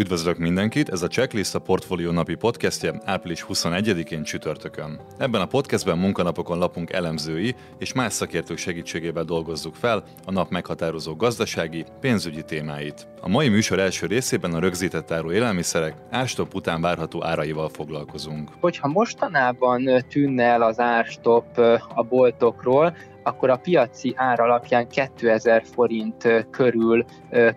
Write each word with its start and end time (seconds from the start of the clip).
Üdvözlök 0.00 0.38
mindenkit, 0.38 0.88
ez 0.88 1.02
a 1.02 1.06
Checklist 1.06 1.54
a 1.54 1.58
Portfolio 1.58 2.12
napi 2.12 2.34
podcastje 2.34 2.94
április 3.04 3.46
21-én 3.48 4.22
csütörtökön. 4.22 5.00
Ebben 5.18 5.40
a 5.40 5.46
podcastben 5.46 5.98
munkanapokon 5.98 6.58
lapunk 6.58 6.92
elemzői 6.92 7.54
és 7.78 7.92
más 7.92 8.12
szakértők 8.12 8.58
segítségével 8.58 9.24
dolgozzuk 9.24 9.74
fel 9.74 10.04
a 10.26 10.30
nap 10.30 10.50
meghatározó 10.50 11.16
gazdasági, 11.16 11.84
pénzügyi 12.00 12.42
témáit. 12.42 13.06
A 13.20 13.28
mai 13.28 13.48
műsor 13.48 13.78
első 13.78 14.06
részében 14.06 14.54
a 14.54 14.58
rögzített 14.58 15.10
áru 15.10 15.32
élelmiszerek 15.32 15.94
árstop 16.10 16.54
után 16.54 16.80
várható 16.80 17.24
áraival 17.24 17.68
foglalkozunk. 17.68 18.50
Hogyha 18.60 18.88
mostanában 18.88 20.04
tűnne 20.08 20.44
el 20.44 20.62
az 20.62 20.78
árstop 20.78 21.58
a 21.94 22.02
boltokról, 22.08 22.96
akkor 23.22 23.50
a 23.50 23.56
piaci 23.56 24.12
ár 24.16 24.40
alapján 24.40 24.88
2000 24.88 25.62
forint 25.72 26.46
körül 26.50 27.04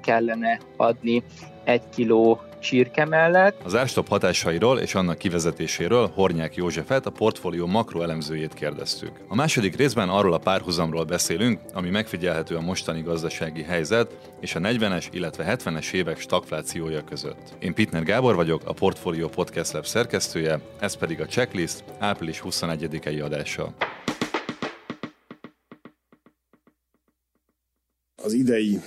kellene 0.01 0.59
adni 0.77 1.23
egy 1.63 1.81
kiló 1.95 2.41
csirke 2.63 3.05
mellett. 3.05 3.61
Az 3.63 3.75
árstop 3.75 4.07
hatásairól 4.07 4.79
és 4.79 4.95
annak 4.95 5.17
kivezetéséről 5.17 6.11
Hornyák 6.13 6.55
Józsefet, 6.55 7.05
a 7.05 7.09
portfólió 7.09 7.65
makroelemzőjét 7.65 8.53
kérdeztük. 8.53 9.11
A 9.27 9.35
második 9.35 9.75
részben 9.75 10.09
arról 10.09 10.33
a 10.33 10.37
párhuzamról 10.37 11.03
beszélünk, 11.03 11.59
ami 11.73 11.89
megfigyelhető 11.89 12.55
a 12.55 12.61
mostani 12.61 13.01
gazdasági 13.01 13.63
helyzet 13.63 14.31
és 14.39 14.55
a 14.55 14.59
40-es, 14.59 15.05
illetve 15.11 15.55
70-es 15.57 15.93
évek 15.93 16.19
stagflációja 16.19 17.03
között. 17.03 17.55
Én 17.59 17.73
Pitner 17.73 18.03
Gábor 18.03 18.35
vagyok, 18.35 18.61
a 18.65 18.73
Portfolio 18.73 19.27
Podcast 19.27 19.73
Lab 19.73 19.85
szerkesztője, 19.85 20.59
ez 20.79 20.95
pedig 20.95 21.21
a 21.21 21.25
Checklist 21.25 21.83
április 21.99 22.41
21-i 22.45 23.23
adása. 23.23 23.73
Az 28.23 28.33
idei 28.33 28.79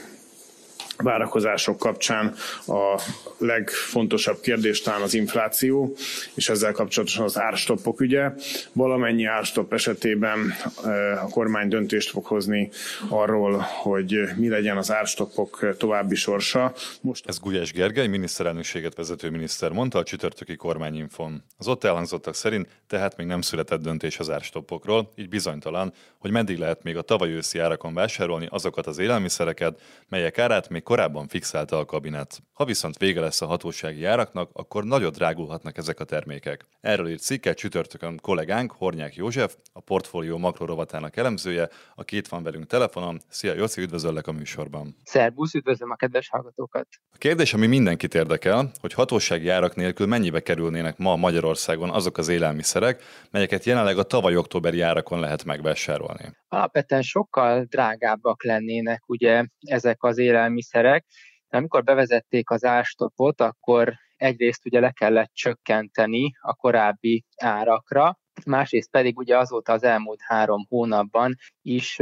várakozások 0.97 1.79
kapcsán 1.79 2.35
a 2.67 3.01
legfontosabb 3.39 4.41
kérdés 4.41 4.81
talán 4.81 5.03
az 5.03 5.15
infláció, 5.15 5.97
és 6.35 6.49
ezzel 6.49 6.73
kapcsolatosan 6.73 7.25
az 7.25 7.39
árstoppok 7.39 8.01
ügye. 8.01 8.33
Valamennyi 8.73 9.25
árstopp 9.25 9.73
esetében 9.73 10.55
eh, 10.85 11.25
a 11.25 11.29
kormány 11.29 11.69
döntést 11.69 12.11
fog 12.11 12.25
hozni 12.25 12.71
arról, 13.09 13.57
hogy 13.83 14.21
mi 14.37 14.49
legyen 14.49 14.77
az 14.77 14.93
árstoppok 14.93 15.77
további 15.79 16.15
sorsa. 16.15 16.75
Most... 17.01 17.29
Ez 17.29 17.39
Gulyás 17.39 17.73
Gergely, 17.73 18.07
miniszterelnökséget 18.07 18.95
vezető 18.95 19.31
miniszter 19.31 19.71
mondta 19.71 19.99
a 19.99 20.03
csütörtöki 20.03 20.57
kormányinfon. 20.57 21.45
Az 21.59 21.69
ott 21.69 21.85
elhangzottak 21.85 22.35
szerint 22.35 22.69
tehát 22.87 23.17
még 23.17 23.27
nem 23.27 23.41
született 23.41 23.81
döntés 23.83 24.19
az 24.19 24.31
árstoppokról, 24.31 25.13
így 25.17 25.29
bizonytalan, 25.29 25.93
hogy 26.19 26.31
meddig 26.31 26.59
lehet 26.59 26.83
még 26.83 26.97
a 26.97 27.03
tavaly 27.03 27.31
őszi 27.31 27.59
árakon 27.59 27.95
vásárolni 27.95 28.47
azokat 28.51 28.87
az 28.87 28.99
élelmiszereket, 28.99 29.81
melyek 30.09 30.39
árát 30.39 30.69
még 30.69 30.83
korábban 30.87 31.29
fixálta 31.29 31.79
a 31.79 31.85
kabinet. 31.85 32.43
Ha 32.53 32.65
viszont 32.65 32.99
vége 32.99 33.21
lesz 33.21 33.43
a 33.43 33.47
hatósági 33.47 34.01
járaknak, 34.01 34.51
akkor 34.53 34.85
nagyon 34.85 35.13
drágulhatnak 35.13 35.77
ezek 35.77 36.01
a 36.01 36.05
termékek. 36.05 36.67
Erről 36.81 37.09
írt 37.09 37.23
cikket 37.23 37.57
csütörtökön 37.57 38.19
kollégánk 38.23 38.73
Hornyák 38.73 39.15
József, 39.15 39.57
a 39.73 39.81
portfólió 39.81 40.39
makrorovatának 40.39 41.17
elemzője, 41.17 41.69
a 41.95 42.05
két 42.05 42.29
van 42.29 42.43
velünk 42.43 42.67
telefonon. 42.67 43.21
Szia 43.29 43.55
Jóci, 43.55 43.81
üdvözöllek 43.81 44.27
a 44.27 44.33
műsorban. 44.33 44.97
Szerbusz, 45.05 45.55
üdvözlöm 45.55 45.91
a 45.91 45.97
kedves 45.97 46.29
hallgatókat. 46.29 46.87
A 47.13 47.19
kérdés, 47.19 47.55
ami 47.55 47.67
mindenkit 47.67 48.15
érdekel, 48.15 48.71
hogy 48.81 48.93
hatósági 48.93 49.45
járak 49.45 49.75
nélkül 49.75 50.07
mennyibe 50.07 50.41
kerülnének 50.41 50.99
ma 50.99 51.17
Magyarországon 51.17 51.91
azok 51.91 52.19
az 52.19 52.29
élelmiszerek, 52.29 53.03
melyeket 53.31 53.65
jelenleg 53.65 53.99
a 53.99 54.03
tavaly 54.03 54.37
októberi 54.37 54.77
járakon 54.77 55.21
lehet 55.21 55.45
megvásárolni. 55.45 56.35
Alapvetően 56.57 57.03
sokkal 57.03 57.65
drágábbak 57.65 58.45
lennének 58.45 59.09
ugye 59.09 59.45
ezek 59.61 60.03
az 60.03 60.19
élelmiszerek, 60.19 61.05
de 61.49 61.57
amikor 61.57 61.85
bevezették 61.85 62.51
az 62.51 62.65
ástopot, 62.65 63.41
akkor 63.41 63.93
egyrészt 64.17 64.67
ugye 64.67 64.81
le 64.81 64.91
kellett 64.91 65.31
csökkenteni 65.33 66.31
a 66.41 66.55
korábbi 66.55 67.25
árakra, 67.37 68.19
másrészt 68.47 68.91
pedig 68.91 69.19
ugye 69.19 69.39
azóta 69.39 69.73
az 69.73 69.83
elmúlt 69.83 70.21
három 70.23 70.67
hónapban 70.69 71.35
is 71.63 71.99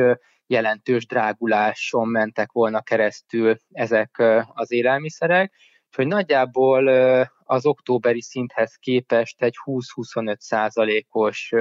jelentős 0.47 1.07
dráguláson 1.07 2.09
mentek 2.09 2.53
volna 2.53 2.83
keresztül 2.83 3.57
ezek 3.71 4.23
az 4.47 4.73
élelmiszerek, 4.73 5.53
hogy 5.95 6.07
nagyjából 6.07 6.89
az 7.45 7.67
októberi 7.67 8.23
szinthez 8.23 8.75
képest 8.75 9.43
egy 9.43 9.55
20-25 9.65 10.39
százalékos 10.39 11.53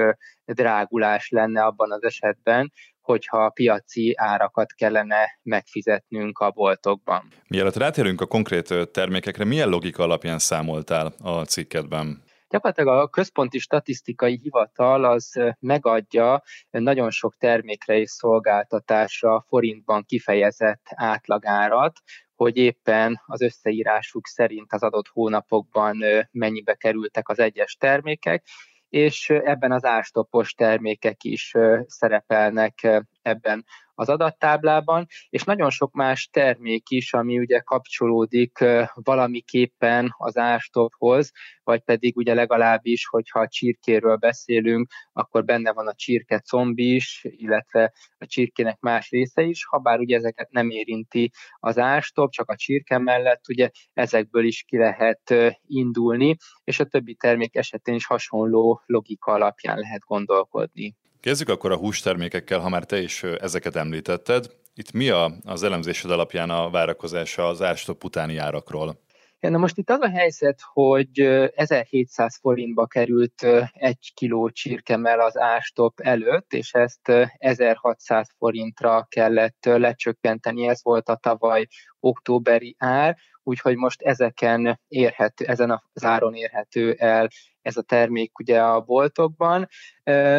drágulás 0.44 1.28
lenne 1.28 1.64
abban 1.64 1.92
az 1.92 2.02
esetben, 2.02 2.72
hogyha 3.00 3.48
piaci 3.48 4.12
árakat 4.16 4.72
kellene 4.72 5.38
megfizetnünk 5.42 6.38
a 6.38 6.50
boltokban. 6.50 7.28
Mielőtt 7.48 7.76
rátérünk 7.76 8.20
a 8.20 8.26
konkrét 8.26 8.74
termékekre, 8.92 9.44
milyen 9.44 9.68
logika 9.68 10.02
alapján 10.02 10.38
számoltál 10.38 11.14
a 11.22 11.44
cikkedben? 11.44 12.23
Gyakorlatilag 12.54 12.98
a 12.98 13.08
központi 13.08 13.58
statisztikai 13.58 14.38
hivatal 14.42 15.04
az 15.04 15.32
megadja 15.60 16.42
nagyon 16.70 17.10
sok 17.10 17.36
termékre 17.36 17.98
és 17.98 18.10
szolgáltatásra 18.10 19.44
forintban 19.48 20.04
kifejezett 20.04 20.86
átlagárat, 20.88 22.00
hogy 22.34 22.56
éppen 22.56 23.20
az 23.26 23.40
összeírásuk 23.40 24.26
szerint 24.26 24.72
az 24.72 24.82
adott 24.82 25.08
hónapokban 25.08 25.96
mennyibe 26.30 26.74
kerültek 26.74 27.28
az 27.28 27.38
egyes 27.38 27.76
termékek, 27.76 28.44
és 28.88 29.30
ebben 29.30 29.72
az 29.72 29.84
ástopos 29.84 30.52
termékek 30.52 31.24
is 31.24 31.52
szerepelnek 31.86 33.04
ebben 33.24 33.64
az 33.94 34.08
adattáblában, 34.08 35.06
és 35.28 35.44
nagyon 35.44 35.70
sok 35.70 35.92
más 35.92 36.28
termék 36.32 36.90
is, 36.90 37.12
ami 37.12 37.38
ugye 37.38 37.58
kapcsolódik 37.58 38.64
valamiképpen 38.94 40.14
az 40.16 40.36
ástophoz, 40.36 41.30
vagy 41.62 41.82
pedig 41.82 42.16
ugye 42.16 42.34
legalábbis, 42.34 43.06
hogyha 43.06 43.40
a 43.40 43.48
csirkéről 43.48 44.16
beszélünk, 44.16 44.92
akkor 45.12 45.44
benne 45.44 45.72
van 45.72 45.86
a 45.86 45.94
csirke 45.94 46.38
combi 46.38 46.94
is, 46.94 47.20
illetve 47.22 47.92
a 48.18 48.26
csirkének 48.26 48.80
más 48.80 49.10
része 49.10 49.42
is, 49.42 49.64
ha 49.64 49.78
bár 49.78 49.98
ugye 49.98 50.16
ezeket 50.16 50.50
nem 50.50 50.70
érinti 50.70 51.30
az 51.60 51.78
ástop, 51.78 52.30
csak 52.30 52.50
a 52.50 52.56
csirke 52.56 52.98
mellett 52.98 53.48
ugye 53.48 53.70
ezekből 53.92 54.44
is 54.44 54.62
ki 54.62 54.76
lehet 54.76 55.34
indulni, 55.66 56.36
és 56.64 56.80
a 56.80 56.84
többi 56.84 57.14
termék 57.14 57.56
esetén 57.56 57.94
is 57.94 58.06
hasonló 58.06 58.82
logika 58.86 59.32
alapján 59.32 59.78
lehet 59.78 60.02
gondolkodni. 60.06 60.94
Kezdjük 61.24 61.48
akkor 61.48 61.72
a 61.72 61.76
hústermékekkel, 61.76 62.58
ha 62.58 62.68
már 62.68 62.84
te 62.84 63.00
is 63.00 63.22
ezeket 63.22 63.76
említetted. 63.76 64.46
Itt 64.74 64.92
mi 64.92 65.08
a, 65.08 65.32
az 65.44 65.62
elemzésed 65.62 66.10
alapján 66.10 66.50
a 66.50 66.70
várakozása 66.70 67.48
az 67.48 67.62
árstop 67.62 68.04
utáni 68.04 68.36
árakról? 68.36 69.00
Ja, 69.40 69.50
na 69.50 69.58
most 69.58 69.78
itt 69.78 69.90
az 69.90 70.00
a 70.00 70.08
helyzet, 70.08 70.60
hogy 70.72 71.20
1700 71.54 72.38
forintba 72.40 72.86
került 72.86 73.46
egy 73.72 74.12
kiló 74.14 74.50
csirkemel 74.50 75.20
az 75.20 75.38
ástop 75.38 76.00
előtt, 76.00 76.52
és 76.52 76.72
ezt 76.72 77.12
1600 77.38 78.28
forintra 78.38 79.06
kellett 79.08 79.64
lecsökkenteni, 79.64 80.66
ez 80.66 80.82
volt 80.82 81.08
a 81.08 81.16
tavaly 81.16 81.66
októberi 82.00 82.74
ár, 82.78 83.16
úgyhogy 83.42 83.76
most 83.76 84.02
ezeken 84.02 84.80
érhető, 84.88 85.44
ezen 85.44 85.82
az 85.92 86.04
áron 86.04 86.34
érhető 86.34 86.92
el 86.92 87.28
ez 87.64 87.76
a 87.76 87.82
termék 87.82 88.38
ugye 88.38 88.62
a 88.62 88.80
boltokban. 88.80 89.68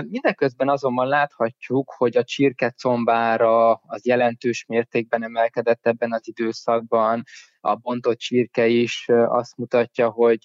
Mindeközben 0.07 0.69
azonban 0.69 1.07
láthatjuk, 1.07 1.93
hogy 1.97 2.17
a 2.17 2.23
csirke 2.23 2.69
combára 2.69 3.73
az 3.73 4.05
jelentős 4.05 4.65
mértékben 4.67 5.23
emelkedett 5.23 5.87
ebben 5.87 6.13
az 6.13 6.27
időszakban, 6.27 7.23
a 7.59 7.75
bontott 7.75 8.17
csirke 8.17 8.67
is 8.67 9.05
azt 9.25 9.57
mutatja, 9.57 10.09
hogy 10.09 10.41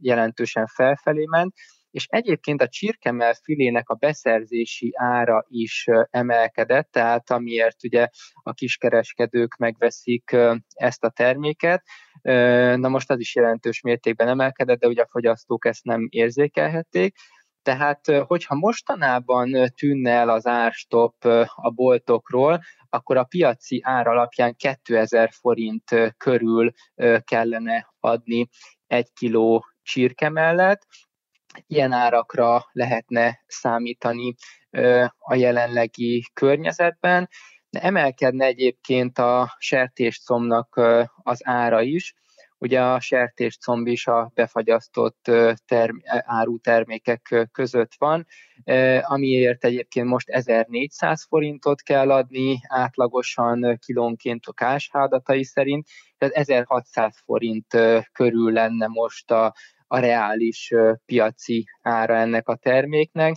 jelentősen 0.00 0.66
felfelé 0.66 1.24
ment, 1.24 1.54
és 1.98 2.06
egyébként 2.10 2.62
a 2.62 2.68
csirkemel 2.68 3.34
filének 3.34 3.88
a 3.88 3.94
beszerzési 3.94 4.92
ára 4.94 5.44
is 5.48 5.86
emelkedett, 6.10 6.90
tehát 6.90 7.30
amiért 7.30 7.84
ugye 7.84 8.08
a 8.42 8.52
kiskereskedők 8.52 9.56
megveszik 9.56 10.36
ezt 10.74 11.04
a 11.04 11.10
terméket. 11.10 11.82
Na 12.76 12.88
most 12.88 13.10
az 13.10 13.18
is 13.18 13.34
jelentős 13.34 13.80
mértékben 13.80 14.28
emelkedett, 14.28 14.78
de 14.78 14.86
ugye 14.86 15.02
a 15.02 15.08
fogyasztók 15.10 15.66
ezt 15.66 15.84
nem 15.84 16.06
érzékelhették. 16.10 17.16
Tehát, 17.62 18.06
hogyha 18.26 18.54
mostanában 18.54 19.50
tűnne 19.76 20.10
el 20.10 20.28
az 20.28 20.46
árstop 20.46 21.24
a 21.54 21.70
boltokról, 21.74 22.60
akkor 22.88 23.16
a 23.16 23.24
piaci 23.24 23.80
ár 23.84 24.06
alapján 24.06 24.54
2000 24.56 25.30
forint 25.40 26.14
körül 26.16 26.72
kellene 27.24 27.94
adni 28.00 28.48
egy 28.86 29.12
kiló 29.12 29.66
csirke 29.82 30.28
mellett, 30.28 30.86
ilyen 31.66 31.92
árakra 31.92 32.68
lehetne 32.72 33.44
számítani 33.46 34.34
a 35.18 35.34
jelenlegi 35.34 36.24
környezetben. 36.32 37.28
De 37.70 37.80
emelkedne 37.80 38.44
egyébként 38.44 39.18
a 39.18 39.54
sertésszomnak 39.58 40.80
az 41.22 41.40
ára 41.44 41.82
is, 41.82 42.14
ugye 42.58 42.82
a 42.82 43.00
sertéscomb 43.00 43.86
is 43.86 44.06
a 44.06 44.30
befagyasztott 44.34 45.30
term- 45.66 46.02
áru 46.24 46.58
termékek 46.58 47.48
között 47.52 47.92
van, 47.98 48.26
amiért 49.02 49.64
egyébként 49.64 50.06
most 50.06 50.28
1400 50.28 51.26
forintot 51.28 51.82
kell 51.82 52.10
adni, 52.10 52.60
átlagosan 52.68 53.78
kilónként 53.86 54.46
a 54.46 54.52
káshádatai 54.52 55.44
szerint, 55.44 55.86
tehát 56.18 56.34
1600 56.34 57.16
forint 57.24 57.66
körül 58.12 58.52
lenne 58.52 58.86
most 58.86 59.30
a, 59.30 59.54
a 59.88 59.98
reális 59.98 60.70
piaci 61.06 61.64
ára 61.82 62.16
ennek 62.16 62.48
a 62.48 62.56
terméknek. 62.56 63.34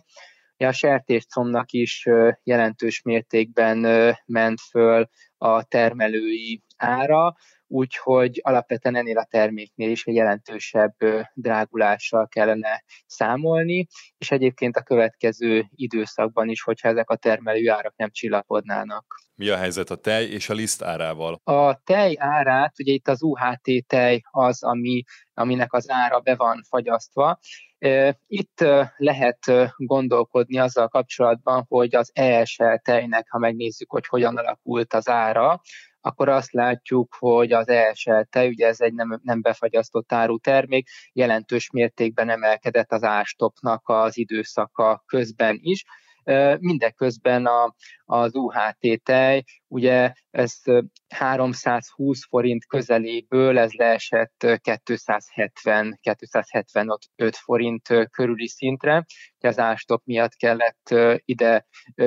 A 0.57 0.71
sertéscomnak 0.71 1.71
is 1.71 2.07
jelentős 2.43 3.01
mértékben 3.01 3.77
ment 4.25 4.59
föl 4.69 5.09
a 5.37 5.63
termelői 5.63 6.63
ára, 6.77 7.35
úgyhogy 7.71 8.39
alapvetően 8.43 8.95
ennél 8.95 9.17
a 9.17 9.27
terméknél 9.29 9.89
is 9.89 10.05
egy 10.05 10.15
jelentősebb 10.15 10.95
drágulással 11.33 12.27
kellene 12.27 12.83
számolni, 13.05 13.87
és 14.17 14.31
egyébként 14.31 14.75
a 14.75 14.81
következő 14.81 15.65
időszakban 15.75 16.49
is, 16.49 16.61
hogyha 16.61 16.87
ezek 16.87 17.09
a 17.09 17.15
termelő 17.15 17.69
árak 17.69 17.93
nem 17.95 18.09
csillapodnának. 18.11 19.05
Mi 19.35 19.49
a 19.49 19.57
helyzet 19.57 19.89
a 19.89 19.95
tej 19.95 20.25
és 20.25 20.49
a 20.49 20.53
liszt 20.53 20.81
árával? 20.81 21.41
A 21.43 21.83
tej 21.83 22.15
árát, 22.19 22.79
ugye 22.79 22.93
itt 22.93 23.07
az 23.07 23.23
UHT 23.23 23.85
tej 23.87 24.21
az, 24.31 24.63
ami, 24.63 25.03
aminek 25.33 25.73
az 25.73 25.89
ára 25.89 26.19
be 26.19 26.35
van 26.35 26.61
fagyasztva. 26.69 27.39
Itt 28.27 28.65
lehet 28.97 29.51
gondolkodni 29.77 30.57
azzal 30.57 30.87
kapcsolatban, 30.87 31.65
hogy 31.67 31.95
az 31.95 32.11
ESL 32.13 32.73
tejnek, 32.73 33.29
ha 33.29 33.37
megnézzük, 33.37 33.89
hogy 33.89 34.07
hogyan 34.07 34.37
alakult 34.37 34.93
az 34.93 35.09
ára, 35.09 35.61
akkor 36.01 36.29
azt 36.29 36.51
látjuk, 36.51 37.15
hogy 37.19 37.51
az 37.51 37.67
ESL 37.67 38.21
tej, 38.29 38.47
ugye 38.47 38.67
ez 38.67 38.81
egy 38.81 38.93
nem, 38.93 39.19
nem 39.23 39.41
befagyasztott 39.41 40.13
áru 40.13 40.39
termék, 40.39 40.87
jelentős 41.13 41.69
mértékben 41.69 42.29
emelkedett 42.29 42.91
az 42.91 43.03
ástopnak 43.03 43.89
az 43.89 44.17
időszaka 44.17 45.03
közben 45.05 45.57
is, 45.61 45.83
Mindeközben 46.59 47.45
a, 47.45 47.75
az 48.05 48.35
UHT 48.35 49.01
tej, 49.03 49.43
ugye 49.67 50.11
ez 50.31 50.53
320 51.09 52.27
forint 52.27 52.65
közeléből 52.65 53.59
ez 53.59 53.71
leesett 53.71 54.43
270-275 54.43 57.31
forint 57.43 57.87
körüli 58.11 58.47
szintre, 58.47 59.05
az 59.39 59.59
ástop 59.59 60.01
miatt 60.05 60.35
kellett 60.35 60.95
ide 61.25 61.65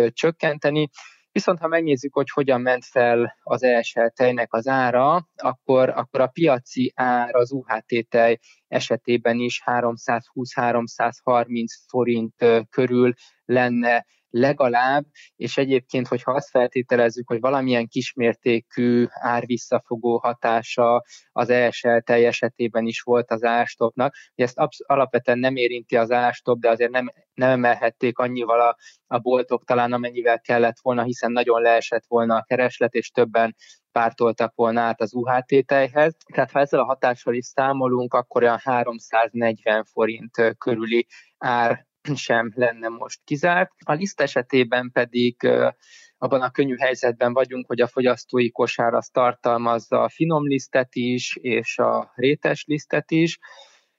csökkenteni. 0.09 0.91
Viszont 1.35 1.59
ha 1.59 1.69
megnézzük, 1.69 2.15
hogy 2.15 2.31
hogyan 2.31 2.61
ment 2.61 2.85
fel 2.85 3.37
az 3.43 3.63
ESL 3.63 4.07
tejnek 4.07 4.53
az 4.53 4.67
ára, 4.67 5.29
akkor, 5.37 5.89
akkor 5.89 6.21
a 6.21 6.27
piaci 6.27 6.93
ár 6.95 7.35
az 7.35 7.53
UHT 7.53 8.07
tej 8.09 8.39
esetében 8.69 9.39
is 9.39 9.63
320-330 9.67 11.65
forint 11.89 12.35
körül 12.71 13.13
lenne 13.45 14.07
legalább, 14.35 15.05
és 15.37 15.57
egyébként, 15.57 16.09
hogyha 16.09 16.33
azt 16.33 16.51
feltételezzük, 16.51 17.29
hogy 17.29 17.41
valamilyen 17.41 17.89
kismértékű 17.89 19.07
árvisszafogó 19.11 20.19
hatása 20.19 21.05
az 21.33 21.51
ESL 21.51 21.99
tej 21.99 22.27
esetében 22.27 22.87
is 22.87 23.01
volt 23.01 23.31
az 23.31 23.45
ástopnak, 23.45 24.15
hogy 24.35 24.45
ezt 24.45 24.59
absz- 24.59 24.85
alapvetően 24.87 25.39
nem 25.39 25.57
érinti 25.57 25.97
az 25.97 26.11
ástop, 26.11 26.59
de 26.59 26.69
azért 26.69 26.91
nem, 26.91 27.13
nem 27.35 27.51
emelhették 27.51 28.19
annyival 28.19 28.61
a, 28.61 28.77
a 29.07 29.19
boltok 29.19 29.65
talán 29.65 29.93
amennyivel 29.93 30.41
kellett 30.41 30.79
volna, 30.83 31.03
hiszen 31.03 31.33
nagyon 31.33 31.63
leesett 31.63 32.05
volna 32.09 32.37
a 32.37 32.45
kereslet, 32.47 32.95
és 32.95 33.11
többen 33.11 33.55
pártoltak 33.93 34.53
volna 34.55 34.81
át 34.81 35.01
az 35.01 35.15
UHT 35.15 35.67
tejhez. 35.67 36.17
Tehát 36.33 36.51
ha 36.51 36.61
ezzel 36.61 36.81
a 36.81 36.85
hatással 36.85 37.35
is 37.35 37.47
számolunk, 37.47 38.15
akkor 38.15 38.43
olyan 38.43 38.61
340 38.63 39.85
forint 39.85 40.57
körüli 40.59 41.07
ár 41.39 41.87
sem 42.15 42.53
lenne 42.55 42.89
most 42.89 43.21
kizárt. 43.25 43.71
A 43.85 43.93
liszt 43.93 44.21
esetében 44.21 44.91
pedig 44.93 45.37
abban 46.19 46.41
a 46.41 46.51
könnyű 46.51 46.77
helyzetben 46.77 47.33
vagyunk, 47.33 47.67
hogy 47.67 47.81
a 47.81 47.87
fogyasztói 47.87 48.51
kosár 48.51 48.95
az 48.95 49.09
tartalmazza 49.09 50.03
a 50.03 50.09
finom 50.09 50.47
lisztet 50.47 50.95
is, 50.95 51.37
és 51.41 51.79
a 51.79 52.13
rétes 52.15 52.65
lisztet 52.67 53.11
is. 53.11 53.39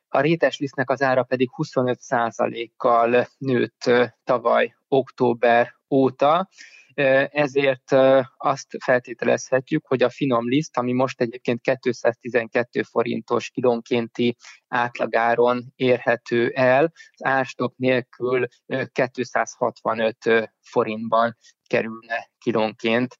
A 0.07 0.21
rétes 0.21 0.59
lisztnek 0.59 0.89
az 0.89 1.01
ára 1.01 1.23
pedig 1.23 1.49
25%-kal 1.57 3.27
nőtt 3.37 3.91
tavaly 4.23 4.75
október 4.87 5.73
óta, 5.89 6.49
ezért 7.31 7.91
azt 8.37 8.67
feltételezhetjük, 8.83 9.85
hogy 9.87 10.03
a 10.03 10.09
finom 10.09 10.49
liszt, 10.49 10.77
ami 10.77 10.93
most 10.93 11.21
egyébként 11.21 11.61
212 11.61 12.83
forintos 12.83 13.49
kilónkénti 13.49 14.35
átlagáron 14.67 15.63
érhető 15.75 16.49
el, 16.49 16.83
az 16.83 17.25
árstop 17.25 17.73
nélkül 17.77 18.47
265 18.91 20.17
forintban 20.61 21.37
kerülne 21.69 22.29
kilónként, 22.37 23.17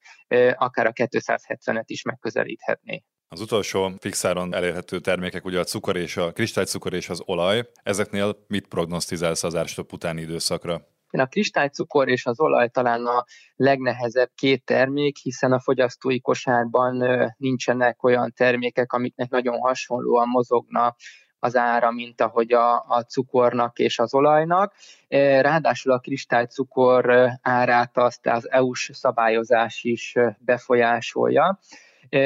akár 0.54 0.86
a 0.86 0.92
270-et 0.92 1.84
is 1.86 2.02
megközelíthetné. 2.02 3.04
Az 3.28 3.40
utolsó 3.40 3.92
fixáron 3.98 4.54
elérhető 4.54 5.00
termékek 5.00 5.44
ugye 5.44 5.58
a 5.58 5.64
cukor 5.64 5.96
és 5.96 6.16
a 6.16 6.32
kristálycukor 6.32 6.92
és 6.92 7.08
az 7.08 7.22
olaj. 7.24 7.68
Ezeknél 7.82 8.44
mit 8.48 8.66
prognosztizálsz 8.66 9.42
az 9.42 9.54
árstop 9.54 9.92
utáni 9.92 10.20
időszakra? 10.20 10.94
A 11.10 11.26
kristálycukor 11.26 12.08
és 12.08 12.26
az 12.26 12.40
olaj 12.40 12.68
talán 12.68 13.06
a 13.06 13.24
legnehezebb 13.56 14.30
két 14.34 14.64
termék, 14.64 15.16
hiszen 15.16 15.52
a 15.52 15.60
fogyasztói 15.60 16.20
kosárban 16.20 17.04
nincsenek 17.36 18.02
olyan 18.02 18.32
termékek, 18.36 18.92
amiknek 18.92 19.30
nagyon 19.30 19.58
hasonlóan 19.58 20.28
mozogna 20.28 20.94
az 21.38 21.56
ára, 21.56 21.90
mint 21.90 22.20
ahogy 22.20 22.52
a, 22.52 22.74
a 22.74 23.04
cukornak 23.08 23.78
és 23.78 23.98
az 23.98 24.14
olajnak. 24.14 24.74
Ráadásul 25.40 25.92
a 25.92 25.98
kristálycukor 25.98 27.30
árát 27.42 27.96
azt 27.98 28.26
az 28.26 28.50
EU-s 28.50 28.90
szabályozás 28.92 29.84
is 29.84 30.14
befolyásolja. 30.38 31.58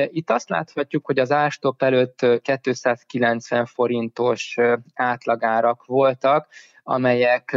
Itt 0.06 0.31
azt 0.31 0.49
láthatjuk, 0.49 1.06
hogy 1.06 1.19
az 1.19 1.32
ástop 1.32 1.82
előtt 1.82 2.27
290 2.61 3.67
forintos 3.67 4.56
átlagárak 4.94 5.85
voltak, 5.85 6.49
amelyek 6.91 7.57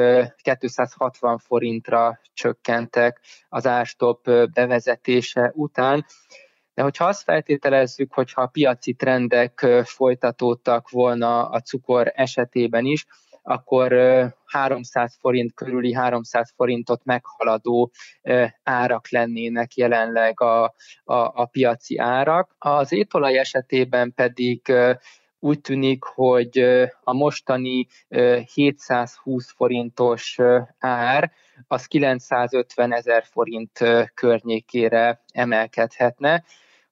260 0.60 1.38
forintra 1.38 2.20
csökkentek 2.34 3.20
az 3.50 3.68
ástop 3.68 4.24
bevezetése 4.54 5.52
után. 5.56 6.06
De 6.74 6.82
hogyha 6.82 7.06
azt 7.06 7.24
feltételezzük, 7.24 8.14
hogyha 8.14 8.42
a 8.42 8.48
piaci 8.48 8.94
trendek 8.94 9.68
folytatódtak 9.84 10.90
volna 10.90 11.50
a 11.50 11.60
cukor 11.60 12.12
esetében 12.16 12.86
is, 12.86 13.06
akkor 13.42 13.94
300 14.46 15.18
forint 15.20 15.54
körüli 15.54 15.94
300 15.94 16.54
forintot 16.56 17.04
meghaladó 17.04 17.92
árak 18.64 19.10
lennének 19.10 19.76
jelenleg 19.76 20.42
a, 20.42 20.64
a, 21.04 21.14
a 21.14 21.46
piaci 21.46 21.98
árak. 21.98 22.56
Az 22.58 22.92
étolaj 22.92 23.38
esetében 23.38 24.14
pedig 24.14 24.74
úgy 25.44 25.62
tűnik, 25.62 26.04
hogy 26.04 26.60
a 27.04 27.14
mostani 27.14 27.88
720 28.54 29.52
forintos 29.52 30.38
ár 30.80 31.32
az 31.68 31.86
950 31.86 32.94
ezer 32.94 33.24
forint 33.24 33.80
környékére 34.14 35.22
emelkedhetne. 35.32 36.44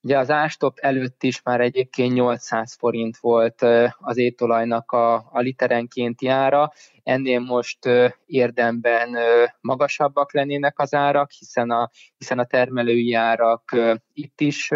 Ugye 0.01 0.17
az 0.17 0.29
ástop 0.29 0.77
előtt 0.79 1.23
is 1.23 1.41
már 1.41 1.61
egyébként 1.61 2.13
800 2.13 2.73
forint 2.73 3.17
volt 3.17 3.61
az 3.97 4.17
étolajnak 4.17 4.91
a, 4.91 5.13
a 5.13 5.39
literenkénti 5.39 6.27
ára, 6.27 6.71
ennél 7.03 7.39
most 7.39 7.79
érdemben 8.25 9.17
magasabbak 9.61 10.33
lennének 10.33 10.79
az 10.79 10.93
árak, 10.93 11.31
hiszen 11.31 11.69
a, 11.69 11.89
hiszen 12.17 12.39
a 12.39 12.45
termelői 12.45 13.13
árak 13.13 13.75
itt 14.13 14.41
is 14.41 14.69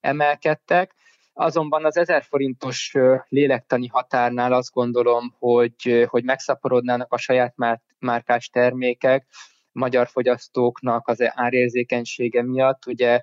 emelkedtek. 0.00 0.96
Azonban 1.40 1.84
az 1.84 1.96
1000 1.96 2.22
forintos 2.22 2.94
lélektani 3.28 3.86
határnál 3.86 4.52
azt 4.52 4.72
gondolom, 4.72 5.34
hogy, 5.38 6.06
hogy 6.08 6.24
megszaporodnának 6.24 7.12
a 7.12 7.18
saját 7.18 7.54
márkás 7.98 8.48
termékek, 8.48 9.26
magyar 9.72 10.08
fogyasztóknak 10.08 11.08
az 11.08 11.18
árérzékenysége 11.20 12.42
miatt, 12.42 12.86
ugye, 12.86 13.22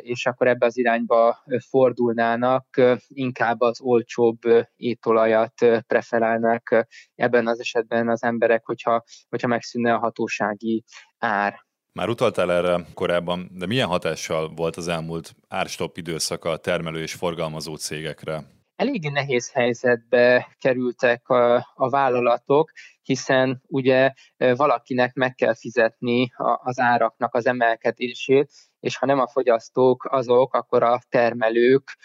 és 0.00 0.26
akkor 0.26 0.46
ebbe 0.46 0.66
az 0.66 0.76
irányba 0.78 1.44
fordulnának, 1.68 2.80
inkább 3.08 3.60
az 3.60 3.80
olcsóbb 3.80 4.38
étolajat 4.76 5.54
preferálnák 5.86 6.86
ebben 7.14 7.46
az 7.46 7.60
esetben 7.60 8.08
az 8.08 8.22
emberek, 8.22 8.66
hogyha, 8.66 9.04
hogyha 9.28 9.48
megszűnne 9.48 9.94
a 9.94 9.98
hatósági 9.98 10.84
ár. 11.18 11.66
Már 11.98 12.08
utaltál 12.08 12.52
erre 12.52 12.84
korábban, 12.94 13.50
de 13.52 13.66
milyen 13.66 13.88
hatással 13.88 14.52
volt 14.56 14.76
az 14.76 14.88
elmúlt 14.88 15.34
árstop 15.48 15.96
időszaka 15.96 16.50
a 16.50 16.56
termelő 16.56 17.02
és 17.02 17.12
forgalmazó 17.12 17.76
cégekre? 17.76 18.44
eléggé 18.76 19.08
nehéz 19.08 19.52
helyzetbe 19.52 20.56
kerültek 20.58 21.28
a, 21.28 21.54
a 21.74 21.88
vállalatok, 21.90 22.70
hiszen 23.02 23.62
ugye 23.66 24.12
valakinek 24.36 25.14
meg 25.14 25.34
kell 25.34 25.54
fizetni 25.54 26.30
az 26.62 26.78
áraknak 26.78 27.34
az 27.34 27.46
emelkedését, 27.46 28.50
és 28.80 28.96
ha 28.96 29.06
nem 29.06 29.18
a 29.18 29.28
fogyasztók 29.28 30.04
azok, 30.10 30.54
akkor 30.54 30.82
a 30.82 31.00
termelők, 31.08 31.96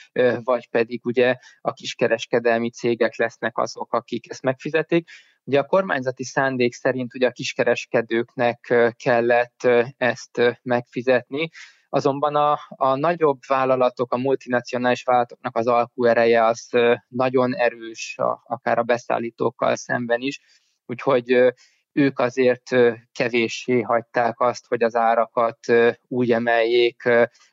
vagy 0.44 0.70
pedig 0.70 1.06
ugye 1.06 1.36
a 1.62 1.74
kiskereskedelmi 1.74 2.70
cégek 2.70 3.18
lesznek 3.18 3.58
azok, 3.58 3.94
akik 3.94 4.30
ezt 4.30 4.42
megfizetik. 4.42 5.10
Ugye 5.44 5.60
a 5.60 5.66
kormányzati 5.66 6.24
szándék 6.24 6.74
szerint 6.74 7.14
ugye 7.14 7.28
a 7.28 7.32
kiskereskedőknek 7.32 8.74
kellett 8.96 9.68
ezt 9.98 10.60
megfizetni, 10.62 11.50
Azonban 11.94 12.36
a, 12.36 12.60
a 12.68 12.96
nagyobb 12.96 13.40
vállalatok, 13.48 14.14
a 14.14 14.18
multinacionális 14.18 15.04
vállalatoknak 15.04 15.58
az 15.58 15.68
alkuereje 15.68 16.46
az 16.46 16.70
nagyon 17.08 17.56
erős, 17.56 18.18
a, 18.18 18.42
akár 18.46 18.78
a 18.78 18.84
beszállítókkal 18.84 19.76
szemben 19.76 20.22
is, 20.22 20.40
úgyhogy 20.86 21.54
ők 21.94 22.20
azért 22.20 22.70
kevéssé 23.12 23.82
hagyták 23.82 24.40
azt, 24.40 24.68
hogy 24.68 24.84
az 24.84 24.96
árakat 24.96 25.60
úgy 26.08 26.32
emeljék 26.32 27.06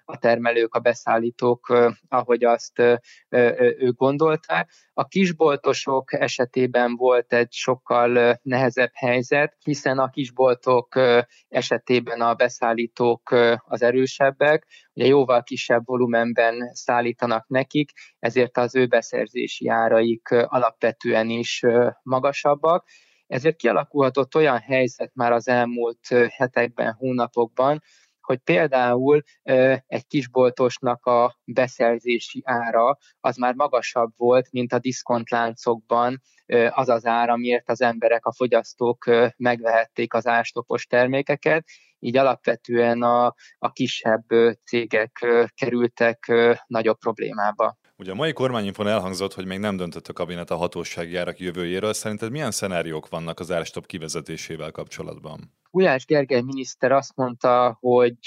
a 0.04 0.18
termelők, 0.18 0.74
a 0.74 0.78
beszállítók, 0.78 1.90
ahogy 2.08 2.44
azt 2.44 2.82
ők 3.78 3.96
gondolták. 3.96 4.70
A 4.92 5.06
kisboltosok 5.06 6.12
esetében 6.12 6.96
volt 6.96 7.32
egy 7.32 7.52
sokkal 7.52 8.38
nehezebb 8.42 8.90
helyzet, 8.94 9.56
hiszen 9.64 9.98
a 9.98 10.10
kisboltok 10.10 11.00
esetében 11.48 12.20
a 12.20 12.34
beszállítók 12.34 13.30
az 13.64 13.82
erősebbek, 13.82 14.66
ugye 14.94 15.06
jóval 15.06 15.42
kisebb 15.42 15.82
volumenben 15.84 16.70
szállítanak 16.72 17.48
nekik, 17.48 17.90
ezért 18.18 18.56
az 18.56 18.74
ő 18.74 18.86
beszerzési 18.86 19.68
áraik 19.68 20.30
alapvetően 20.30 21.28
is 21.28 21.62
magasabbak, 22.02 22.84
ezért 23.30 23.56
kialakulhatott 23.56 24.34
olyan 24.34 24.58
helyzet 24.58 25.10
már 25.14 25.32
az 25.32 25.48
elmúlt 25.48 26.06
hetekben, 26.36 26.92
hónapokban, 26.92 27.82
hogy 28.20 28.38
például 28.38 29.22
egy 29.86 30.06
kisboltosnak 30.06 31.06
a 31.06 31.36
beszerzési 31.44 32.42
ára 32.44 32.98
az 33.20 33.36
már 33.36 33.54
magasabb 33.54 34.12
volt, 34.16 34.50
mint 34.50 34.72
a 34.72 34.78
diszkontláncokban 34.78 36.22
az 36.70 36.88
az 36.88 37.06
ára, 37.06 37.32
amiért 37.32 37.68
az 37.68 37.80
emberek, 37.82 38.26
a 38.26 38.32
fogyasztók 38.32 39.04
megvehették 39.36 40.14
az 40.14 40.26
ástopos 40.26 40.86
termékeket, 40.86 41.64
így 41.98 42.16
alapvetően 42.16 43.02
a, 43.02 43.34
a 43.58 43.72
kisebb 43.72 44.24
cégek 44.64 45.26
kerültek 45.54 46.32
nagyobb 46.66 46.98
problémába. 46.98 47.78
Ugye 48.00 48.10
a 48.10 48.14
mai 48.14 48.32
kormányinfon 48.32 48.88
elhangzott, 48.88 49.34
hogy 49.34 49.46
még 49.46 49.58
nem 49.58 49.76
döntött 49.76 50.08
a 50.08 50.12
kabinet 50.12 50.50
a 50.50 50.56
hatósági 50.56 51.16
árak 51.16 51.38
jövőjéről. 51.38 51.92
Szerinted 51.92 52.30
milyen 52.30 52.50
szenáriók 52.50 53.08
vannak 53.08 53.40
az 53.40 53.50
árstop 53.50 53.86
kivezetésével 53.86 54.70
kapcsolatban? 54.70 55.54
Gulyás 55.70 56.04
Gergely 56.04 56.40
miniszter 56.40 56.92
azt 56.92 57.16
mondta, 57.16 57.76
hogy 57.80 58.18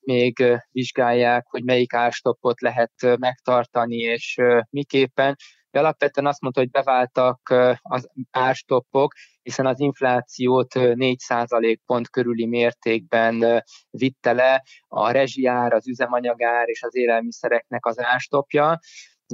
még 0.00 0.44
vizsgálják, 0.72 1.46
hogy 1.46 1.64
melyik 1.64 1.92
árstopot 1.92 2.60
lehet 2.60 2.92
megtartani, 3.18 3.96
és 3.96 4.36
miképpen. 4.70 5.36
Alapvetően 5.70 6.26
azt 6.26 6.40
mondta, 6.40 6.60
hogy 6.60 6.70
beváltak 6.70 7.54
az 7.82 8.08
árstoppok, 8.30 9.12
hiszen 9.42 9.66
az 9.66 9.80
inflációt 9.80 10.72
4% 10.74 11.78
pont 11.86 12.10
körüli 12.10 12.46
mértékben 12.46 13.64
vitte 13.90 14.32
le 14.32 14.62
a 14.88 15.10
rezsiár, 15.10 15.72
az 15.72 15.88
üzemanyagár 15.88 16.68
és 16.68 16.82
az 16.82 16.96
élelmiszereknek 16.96 17.86
az 17.86 18.00
árstopja. 18.00 18.78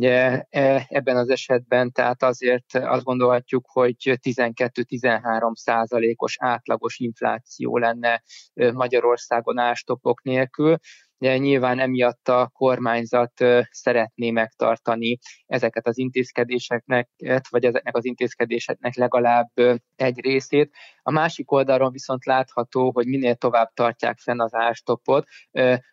E, 0.00 0.46
ebben 0.88 1.16
az 1.16 1.28
esetben 1.28 1.92
tehát 1.92 2.22
azért 2.22 2.74
azt 2.74 3.04
gondolhatjuk, 3.04 3.66
hogy 3.72 3.96
12-13 3.98 5.54
százalékos 5.54 6.36
átlagos 6.40 6.98
infláció 6.98 7.78
lenne 7.78 8.22
Magyarországon 8.54 9.58
ástopok 9.58 10.22
nélkül. 10.22 10.76
De 11.18 11.37
nyilván 11.37 11.78
emiatt 11.78 12.28
a 12.28 12.50
kormányzat 12.52 13.32
szeretné 13.70 14.30
megtartani 14.30 15.18
ezeket 15.46 15.87
az 15.87 15.99
intézkedéseknek, 15.99 17.08
vagy 17.50 17.64
ezeknek 17.64 17.96
az 17.96 18.04
intézkedéseknek 18.04 18.94
legalább 18.94 19.50
egy 19.96 20.20
részét. 20.20 20.70
A 21.02 21.11
másik 21.11 21.50
oldalon 21.50 21.92
viszont 21.92 22.25
látható, 22.25 22.90
hogy 22.92 23.06
minél 23.06 23.35
tovább 23.35 23.68
tartják 23.75 24.18
fenn 24.18 24.40
az 24.40 24.54
árstopot, 24.54 25.26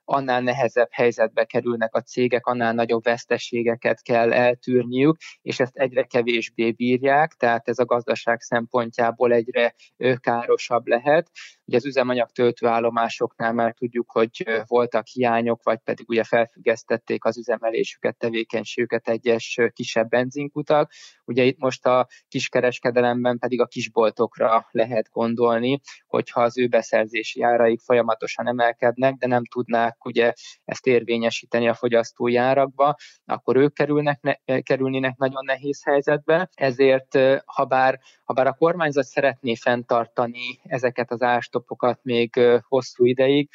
annál 0.03 0.41
nehezebb 0.41 0.87
helyzetbe 0.91 1.45
kerülnek 1.45 1.95
a 1.95 2.01
cégek, 2.01 2.45
annál 2.45 2.73
nagyobb 2.73 3.03
veszteségeket 3.03 4.01
kell 4.01 4.33
eltűrniük, 4.33 5.17
és 5.41 5.59
ezt 5.59 5.75
egyre 5.75 6.03
kevésbé 6.03 6.71
bírják, 6.71 7.31
tehát 7.31 7.67
ez 7.67 7.79
a 7.79 7.85
gazdaság 7.85 8.41
szempontjából 8.41 9.33
egyre 9.33 9.75
károsabb 10.19 10.87
lehet. 10.87 11.29
Ugye 11.65 11.77
az 11.77 11.85
üzemanyag 11.85 12.29
töltőállomásoknál 12.29 13.53
már 13.53 13.73
tudjuk, 13.73 14.11
hogy 14.11 14.43
voltak 14.67 15.07
hiányok, 15.07 15.63
vagy 15.63 15.79
pedig 15.83 16.09
ugye 16.09 16.23
felfüggesztették 16.23 17.25
az 17.25 17.37
üzemelésüket, 17.37 18.17
tevékenységüket 18.17 19.07
egyes 19.07 19.59
kisebb 19.73 20.09
benzinkutak. 20.09 20.91
Ugye 21.25 21.43
itt 21.43 21.57
most 21.59 21.85
a 21.85 22.07
kiskereskedelemben 22.27 23.37
pedig 23.37 23.61
a 23.61 23.65
kisboltokra 23.65 24.67
lehet 24.71 25.09
gondolni, 25.11 25.79
hogyha 26.07 26.41
az 26.41 26.57
ő 26.57 26.67
beszerzési 26.67 27.41
áraik 27.41 27.79
folyamatosan 27.79 28.47
emelkednek, 28.47 29.13
de 29.13 29.27
nem 29.27 29.45
tudnák 29.45 30.05
ugye 30.05 30.33
ezt 30.65 30.87
érvényesíteni 30.87 31.67
a 31.67 31.73
fogyasztói 31.73 32.35
árakba, 32.35 32.95
akkor 33.25 33.55
ők 33.55 33.73
kerülnek, 33.73 34.21
ne, 34.21 34.59
kerülnének 34.59 35.17
nagyon 35.17 35.45
nehéz 35.45 35.83
helyzetbe. 35.83 36.49
Ezért, 36.53 37.17
ha 37.45 37.65
bár, 37.65 37.99
ha 38.23 38.33
bár 38.33 38.47
a 38.47 38.53
kormányzat 38.53 39.05
szeretné 39.05 39.55
fenntartani 39.55 40.59
ezeket 40.63 41.11
az 41.11 41.21
ástopokat 41.21 41.99
még 42.03 42.39
hosszú 42.67 43.05
ideig, 43.05 43.49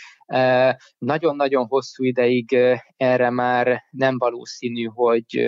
nagyon-nagyon 0.98 1.66
hosszú 1.66 2.04
ideig 2.04 2.56
erre 2.96 3.30
már 3.30 3.82
nem 3.90 4.18
valószínű, 4.18 4.84
hogy, 4.84 5.46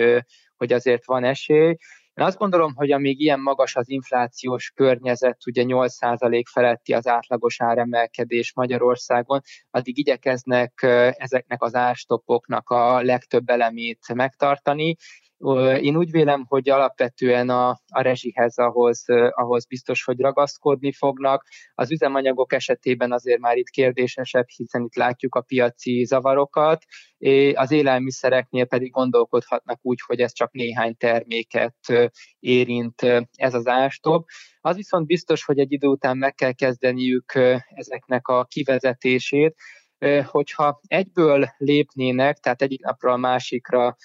hogy 0.55 0.73
azért 0.73 1.05
van 1.05 1.23
esély. 1.23 1.75
Én 2.13 2.25
azt 2.25 2.37
gondolom, 2.37 2.73
hogy 2.75 2.91
amíg 2.91 3.19
ilyen 3.19 3.39
magas 3.39 3.75
az 3.75 3.89
inflációs 3.89 4.71
környezet, 4.75 5.37
ugye 5.45 5.63
8% 5.65 6.43
feletti 6.51 6.93
az 6.93 7.07
átlagos 7.07 7.61
áremelkedés 7.61 8.53
Magyarországon, 8.55 9.41
addig 9.69 9.97
igyekeznek 9.97 10.81
ezeknek 11.17 11.63
az 11.63 11.75
árstopoknak 11.75 12.69
a 12.69 13.01
legtöbb 13.01 13.49
elemét 13.49 14.13
megtartani, 14.13 14.95
én 15.81 15.97
úgy 15.97 16.11
vélem, 16.11 16.45
hogy 16.47 16.69
alapvetően 16.69 17.49
a, 17.49 17.69
a 17.69 18.01
rezsihez 18.01 18.57
ahhoz, 18.57 19.03
ahhoz 19.29 19.65
biztos, 19.65 20.03
hogy 20.03 20.19
ragaszkodni 20.19 20.91
fognak. 20.93 21.45
Az 21.73 21.91
üzemanyagok 21.91 22.53
esetében 22.53 23.11
azért 23.11 23.39
már 23.39 23.57
itt 23.57 23.69
kérdésesebb, 23.69 24.45
hiszen 24.55 24.83
itt 24.83 24.95
látjuk 24.95 25.35
a 25.35 25.41
piaci 25.41 26.05
zavarokat, 26.05 26.83
az 27.53 27.71
élelmiszereknél 27.71 28.65
pedig 28.65 28.91
gondolkodhatnak 28.91 29.79
úgy, 29.81 29.99
hogy 30.05 30.19
ez 30.19 30.33
csak 30.33 30.51
néhány 30.51 30.95
terméket 30.97 31.75
érint 32.39 33.01
ez 33.31 33.53
az 33.53 33.67
ástop. 33.67 34.25
Az 34.61 34.75
viszont 34.75 35.05
biztos, 35.05 35.43
hogy 35.43 35.59
egy 35.59 35.71
idő 35.71 35.87
után 35.87 36.17
meg 36.17 36.33
kell 36.33 36.53
kezdeniük 36.53 37.33
ezeknek 37.75 38.27
a 38.27 38.45
kivezetését, 38.45 39.55
hogyha 40.25 40.79
egyből 40.87 41.45
lépnének, 41.57 42.37
tehát 42.37 42.61
egyik 42.61 42.81
napról 42.83 43.13
a 43.13 43.17
másikra 43.17 43.95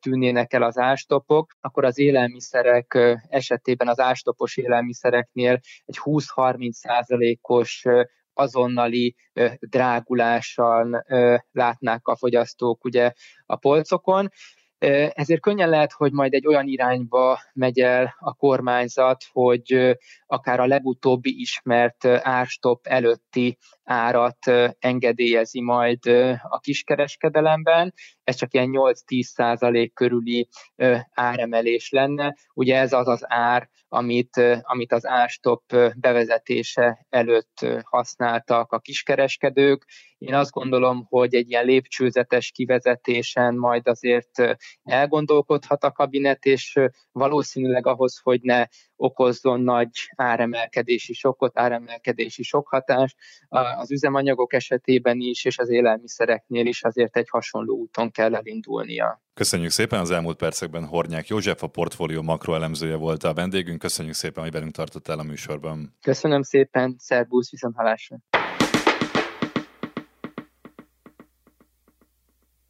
tűnnének 0.00 0.52
el 0.52 0.62
az 0.62 0.78
ástopok, 0.78 1.56
akkor 1.60 1.84
az 1.84 1.98
élelmiszerek 1.98 3.18
esetében 3.28 3.88
az 3.88 4.00
ástopos 4.00 4.56
élelmiszereknél 4.56 5.60
egy 5.84 5.98
20-30 6.04 6.70
százalékos 6.70 7.84
azonnali 8.32 9.14
drágulással 9.60 11.04
látnák 11.52 12.06
a 12.06 12.16
fogyasztók 12.16 12.84
ugye 12.84 13.12
a 13.46 13.56
polcokon. 13.56 14.28
Ezért 15.08 15.40
könnyen 15.40 15.68
lehet, 15.68 15.92
hogy 15.92 16.12
majd 16.12 16.34
egy 16.34 16.46
olyan 16.46 16.66
irányba 16.66 17.40
megy 17.52 17.80
el 17.80 18.16
a 18.18 18.34
kormányzat, 18.34 19.24
hogy 19.32 19.96
akár 20.26 20.60
a 20.60 20.66
legutóbbi 20.66 21.40
ismert 21.40 22.04
árstop 22.04 22.86
előtti 22.86 23.58
árat 23.86 24.38
engedélyezi 24.78 25.60
majd 25.60 26.06
a 26.42 26.58
kiskereskedelemben. 26.58 27.94
Ez 28.24 28.36
csak 28.36 28.54
ilyen 28.54 28.70
8-10 28.72 29.22
százalék 29.22 29.94
körüli 29.94 30.48
áremelés 31.14 31.90
lenne. 31.90 32.36
Ugye 32.54 32.76
ez 32.78 32.92
az 32.92 33.08
az 33.08 33.24
ár, 33.26 33.68
amit, 33.88 34.60
amit 34.60 34.92
az 34.92 35.06
árstop 35.06 35.62
bevezetése 35.96 37.06
előtt 37.08 37.66
használtak 37.82 38.72
a 38.72 38.78
kiskereskedők. 38.78 39.84
Én 40.18 40.34
azt 40.34 40.50
gondolom, 40.50 41.06
hogy 41.08 41.34
egy 41.34 41.50
ilyen 41.50 41.64
lépcsőzetes 41.64 42.50
kivezetésen 42.50 43.54
majd 43.54 43.88
azért 43.88 44.56
elgondolkodhat 44.82 45.84
a 45.84 45.92
kabinet, 45.92 46.44
és 46.44 46.78
valószínűleg 47.12 47.86
ahhoz, 47.86 48.20
hogy 48.22 48.40
ne 48.42 48.66
okozzon 48.96 49.60
nagy 49.60 49.88
áremelkedési 50.16 51.12
sokkot, 51.12 51.58
áremelkedési 51.58 52.42
sokhatást. 52.42 53.16
Az 53.78 53.92
üzemanyagok 53.92 54.52
esetében 54.52 55.20
is, 55.20 55.44
és 55.44 55.58
az 55.58 55.70
élelmiszereknél 55.70 56.66
is 56.66 56.82
azért 56.82 57.16
egy 57.16 57.28
hasonló 57.28 57.76
úton 57.76 58.10
kell 58.10 58.34
elindulnia. 58.34 59.22
Köszönjük 59.34 59.70
szépen, 59.70 60.00
az 60.00 60.10
elmúlt 60.10 60.36
percekben 60.36 60.84
Hornyák 60.84 61.26
József, 61.26 61.62
a 61.62 61.66
portfólió 61.66 62.22
makroelemzője 62.22 62.96
volt 62.96 63.22
a 63.22 63.34
vendégünk. 63.34 63.78
Köszönjük 63.78 64.14
szépen, 64.14 64.42
hogy 64.42 64.52
velünk 64.52 64.72
tartottál 64.72 65.18
a 65.18 65.22
műsorban. 65.22 65.96
Köszönöm 66.02 66.42
szépen, 66.42 66.94
szervusz, 66.98 67.50
viszont 67.50 67.76
halásra. 67.76 68.16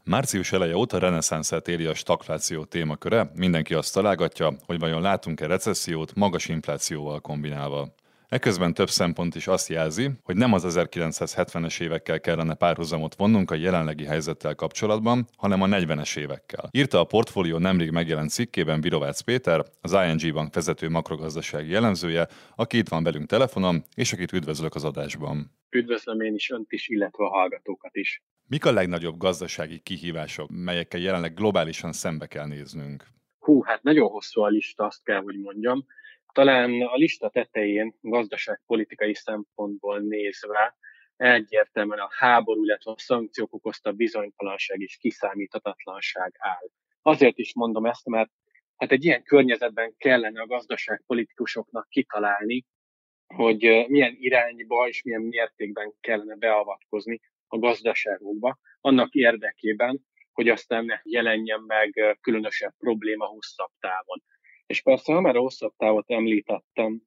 Március 0.07 0.51
eleje 0.51 0.75
óta 0.75 0.97
reneszánszát 0.97 1.67
éli 1.67 1.85
a 1.85 1.93
stagfláció 1.93 2.63
témaköre, 2.63 3.31
mindenki 3.35 3.73
azt 3.73 3.93
találgatja, 3.93 4.53
hogy 4.65 4.79
vajon 4.79 5.01
látunk-e 5.01 5.47
recessziót 5.47 6.15
magas 6.15 6.47
inflációval 6.47 7.19
kombinálva. 7.19 7.93
Eközben 8.27 8.73
több 8.73 8.89
szempont 8.89 9.35
is 9.35 9.47
azt 9.47 9.69
jelzi, 9.69 10.11
hogy 10.23 10.35
nem 10.35 10.53
az 10.53 10.65
1970-es 10.67 11.81
évekkel 11.81 12.19
kellene 12.19 12.53
párhuzamot 12.53 13.15
vonnunk 13.15 13.51
a 13.51 13.55
jelenlegi 13.55 14.05
helyzettel 14.05 14.55
kapcsolatban, 14.55 15.27
hanem 15.37 15.61
a 15.61 15.67
40-es 15.67 16.17
évekkel. 16.17 16.69
Írta 16.71 16.99
a 16.99 17.03
portfólió 17.03 17.57
nemrég 17.57 17.91
megjelent 17.91 18.29
cikkében 18.29 18.81
Virovácz 18.81 19.19
Péter, 19.19 19.65
az 19.81 19.97
ING 20.07 20.33
Bank 20.33 20.53
vezető 20.53 20.89
makrogazdasági 20.89 21.71
jellemzője, 21.71 22.27
aki 22.55 22.77
itt 22.77 22.89
van 22.89 23.03
velünk 23.03 23.25
telefonon, 23.25 23.83
és 23.95 24.13
akit 24.13 24.33
üdvözlök 24.33 24.75
az 24.75 24.83
adásban. 24.83 25.51
Üdvözlöm 25.69 26.21
én 26.21 26.33
is 26.33 26.49
önt 26.49 26.71
is, 26.71 26.87
illetve 26.87 27.23
a 27.25 27.29
hallgatókat 27.29 27.95
is. 27.95 28.21
Mik 28.49 28.65
a 28.65 28.71
legnagyobb 28.71 29.17
gazdasági 29.17 29.79
kihívások, 29.79 30.49
melyekkel 30.49 30.99
jelenleg 30.99 31.33
globálisan 31.33 31.93
szembe 31.93 32.27
kell 32.27 32.45
néznünk? 32.45 33.03
Hú, 33.39 33.61
hát 33.63 33.83
nagyon 33.83 34.09
hosszú 34.09 34.41
a 34.41 34.47
lista, 34.47 34.85
azt 34.85 35.03
kell, 35.03 35.21
hogy 35.21 35.39
mondjam. 35.39 35.85
Talán 36.33 36.81
a 36.81 36.95
lista 36.95 37.29
tetején 37.29 37.95
gazdaságpolitikai 38.01 39.13
szempontból 39.15 39.99
nézve 39.99 40.77
egyértelműen 41.15 41.99
a 41.99 42.09
háború, 42.17 42.63
illetve 42.63 42.91
a 42.91 42.97
szankciók 42.97 43.53
okozta 43.53 43.91
bizonytalanság 43.91 44.81
és 44.81 44.97
kiszámíthatatlanság 44.97 46.35
áll. 46.37 46.69
Azért 47.01 47.37
is 47.37 47.53
mondom 47.53 47.85
ezt, 47.85 48.05
mert 48.05 48.31
hát 48.75 48.91
egy 48.91 49.05
ilyen 49.05 49.23
környezetben 49.23 49.93
kellene 49.97 50.41
a 50.41 50.47
gazdaságpolitikusoknak 50.47 51.89
kitalálni, 51.89 52.65
hogy 53.35 53.85
milyen 53.87 54.15
irányba 54.19 54.87
és 54.87 55.03
milyen 55.03 55.21
mértékben 55.21 55.93
kellene 55.99 56.35
beavatkozni 56.35 57.19
a 57.47 57.57
gazdaságokba, 57.57 58.57
annak 58.81 59.13
érdekében, 59.13 60.05
hogy 60.31 60.49
aztán 60.49 60.85
ne 60.85 60.99
jelenjen 61.03 61.61
meg 61.61 62.17
különösebb 62.21 62.73
probléma 62.77 63.25
hosszabb 63.25 63.71
távon. 63.79 64.23
És 64.65 64.81
persze, 64.81 65.13
ha 65.13 65.21
már 65.21 65.35
hosszabb 65.35 65.73
távot 65.77 66.09
említettem, 66.09 67.01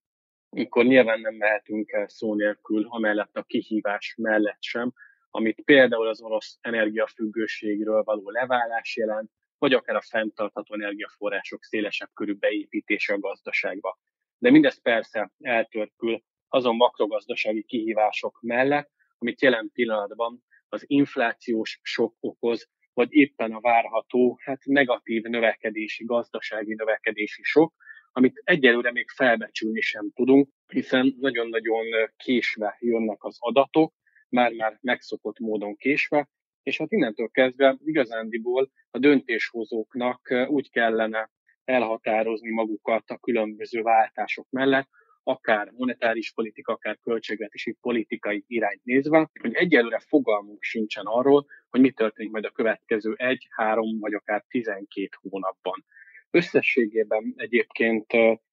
akkor 0.51 0.85
nyilván 0.85 1.21
nem 1.21 1.35
mehetünk 1.35 1.93
el 1.93 2.09
szó 2.09 2.35
nélkül, 2.35 2.87
amellett 2.89 3.37
a 3.37 3.43
kihívás 3.43 4.15
mellett 4.19 4.63
sem, 4.63 4.93
amit 5.31 5.63
például 5.65 6.09
az 6.09 6.23
orosz 6.23 6.59
energiafüggőségről 6.61 8.03
való 8.03 8.31
leválás 8.31 8.97
jelent, 8.97 9.31
vagy 9.59 9.73
akár 9.73 9.97
a 9.97 10.03
fenntartható 10.03 10.75
energiaforrások 10.75 11.65
szélesebb 11.65 12.11
körű 12.15 12.35
beépítése 12.35 13.13
a 13.15 13.19
gazdaságba. 13.19 13.99
De 14.39 14.51
mindez 14.51 14.83
persze 14.83 15.33
eltörkül 15.41 16.23
azon 16.49 16.77
makrogazdasági 16.77 17.63
kihívások 17.63 18.39
mellett, 18.41 18.91
amit 19.21 19.43
jelen 19.43 19.71
pillanatban 19.73 20.43
az 20.69 20.85
inflációs 20.87 21.81
sok 21.83 22.17
okoz, 22.21 22.69
vagy 22.93 23.13
éppen 23.13 23.53
a 23.53 23.61
várható 23.61 24.39
hát 24.43 24.65
negatív 24.65 25.23
növekedési, 25.23 26.05
gazdasági 26.05 26.75
növekedési 26.75 27.43
sok, 27.43 27.75
amit 28.13 28.41
egyelőre 28.45 28.93
még 28.93 29.09
felbecsülni 29.09 29.81
sem 29.81 30.11
tudunk, 30.15 30.49
hiszen 30.67 31.15
nagyon-nagyon 31.19 31.85
késve 32.17 32.77
jönnek 32.81 33.25
az 33.25 33.37
adatok, 33.39 33.95
már-már 34.29 34.79
megszokott 34.81 35.39
módon 35.39 35.77
késve, 35.77 36.29
és 36.63 36.79
hát 36.79 36.93
innentől 36.93 37.29
kezdve 37.29 37.79
igazándiból 37.85 38.71
a 38.91 38.99
döntéshozóknak 38.99 40.47
úgy 40.47 40.71
kellene 40.71 41.31
elhatározni 41.65 42.51
magukat 42.51 43.11
a 43.11 43.19
különböző 43.19 43.83
váltások 43.83 44.47
mellett, 44.51 44.89
akár 45.23 45.71
monetáris 45.77 46.33
politika, 46.33 46.73
akár 46.73 46.99
költségvetési 47.03 47.77
politikai 47.81 48.45
irányt 48.47 48.85
nézve, 48.85 49.31
hogy 49.41 49.55
egyelőre 49.55 49.99
fogalmunk 49.99 50.63
sincsen 50.63 51.07
arról, 51.07 51.47
hogy 51.71 51.81
mi 51.81 51.91
történik 51.91 52.33
majd 52.33 52.45
a 52.45 52.51
következő 52.51 53.15
egy, 53.17 53.47
három 53.51 53.99
vagy 53.99 54.15
akár 54.15 54.45
12 54.49 55.09
hónapban. 55.21 55.85
Összességében 56.31 57.35
egyébként 57.37 58.07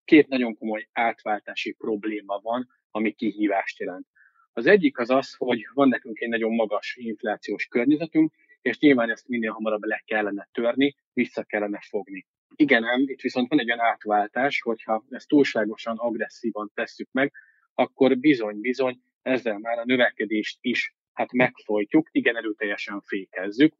két 0.05 0.27
nagyon 0.27 0.57
komoly 0.57 0.87
átváltási 0.91 1.71
probléma 1.71 2.39
van, 2.39 2.67
ami 2.91 3.11
kihívást 3.11 3.79
jelent. 3.79 4.07
Az 4.53 4.65
egyik 4.65 4.97
az 4.99 5.09
az, 5.09 5.35
hogy 5.35 5.61
van 5.73 5.87
nekünk 5.87 6.19
egy 6.19 6.29
nagyon 6.29 6.53
magas 6.53 6.95
inflációs 6.95 7.65
környezetünk, 7.65 8.33
és 8.61 8.79
nyilván 8.79 9.09
ezt 9.09 9.27
minél 9.27 9.51
hamarabb 9.51 9.83
le 9.83 10.03
kellene 10.05 10.49
törni, 10.51 10.95
vissza 11.13 11.43
kellene 11.43 11.79
fogni. 11.89 12.25
Igen, 12.55 12.81
nem, 12.81 12.99
itt 12.99 13.21
viszont 13.21 13.49
van 13.49 13.59
egy 13.59 13.71
olyan 13.71 13.85
átváltás, 13.85 14.61
hogyha 14.61 15.05
ezt 15.09 15.27
túlságosan 15.27 15.97
agresszívan 15.97 16.71
tesszük 16.73 17.07
meg, 17.11 17.33
akkor 17.73 18.17
bizony-bizony 18.17 19.01
ezzel 19.21 19.57
már 19.57 19.77
a 19.77 19.85
növekedést 19.85 20.57
is 20.61 20.95
hát 21.13 21.31
megfojtjuk, 21.31 22.07
igen 22.11 22.35
erőteljesen 22.35 23.01
fékezzük, 23.01 23.73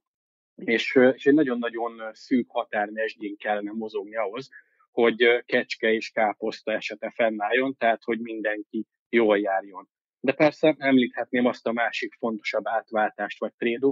és, 0.56 0.96
és 1.14 1.26
egy 1.26 1.34
nagyon-nagyon 1.34 2.14
szűk 2.14 2.50
határmesdjén 2.50 3.38
kellene 3.38 3.72
mozogni 3.72 4.16
ahhoz, 4.16 4.50
hogy 4.92 5.44
kecske 5.46 5.92
és 5.94 6.10
káposzta 6.10 6.72
esete 6.72 7.12
fennálljon, 7.16 7.76
tehát 7.78 8.04
hogy 8.04 8.20
mindenki 8.20 8.86
jól 9.10 9.40
járjon. 9.40 9.90
De 10.20 10.34
persze 10.34 10.76
említhetném 10.78 11.46
azt 11.46 11.68
a 11.68 11.72
másik 11.72 12.14
fontosabb 12.14 12.68
átváltást 12.68 13.40
vagy 13.40 13.54
trade 13.58 13.86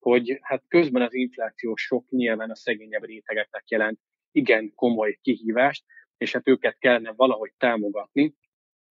hogy 0.00 0.38
hát 0.40 0.64
közben 0.68 1.02
az 1.02 1.14
inflációs 1.14 1.82
sok 1.82 2.08
nyilván 2.08 2.50
a 2.50 2.56
szegényebb 2.56 3.04
rétegeknek 3.04 3.68
jelent 3.68 4.00
igen 4.32 4.74
komoly 4.74 5.18
kihívást, 5.22 5.84
és 6.18 6.32
hát 6.32 6.48
őket 6.48 6.78
kellene 6.78 7.12
valahogy 7.12 7.52
támogatni. 7.58 8.34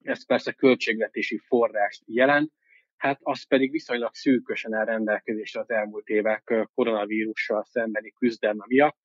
Ez 0.02 0.26
persze 0.26 0.52
költségvetési 0.52 1.38
forrást 1.38 2.02
jelent, 2.06 2.52
hát 2.96 3.18
az 3.22 3.46
pedig 3.46 3.70
viszonylag 3.70 4.14
szűkösen 4.14 4.74
áll 4.74 4.84
rendelkezésre 4.84 5.60
az 5.60 5.70
elmúlt 5.70 6.08
évek 6.08 6.68
koronavírussal 6.74 7.64
szembeni 7.64 8.10
küzdelme 8.10 8.64
miatt. 8.68 8.96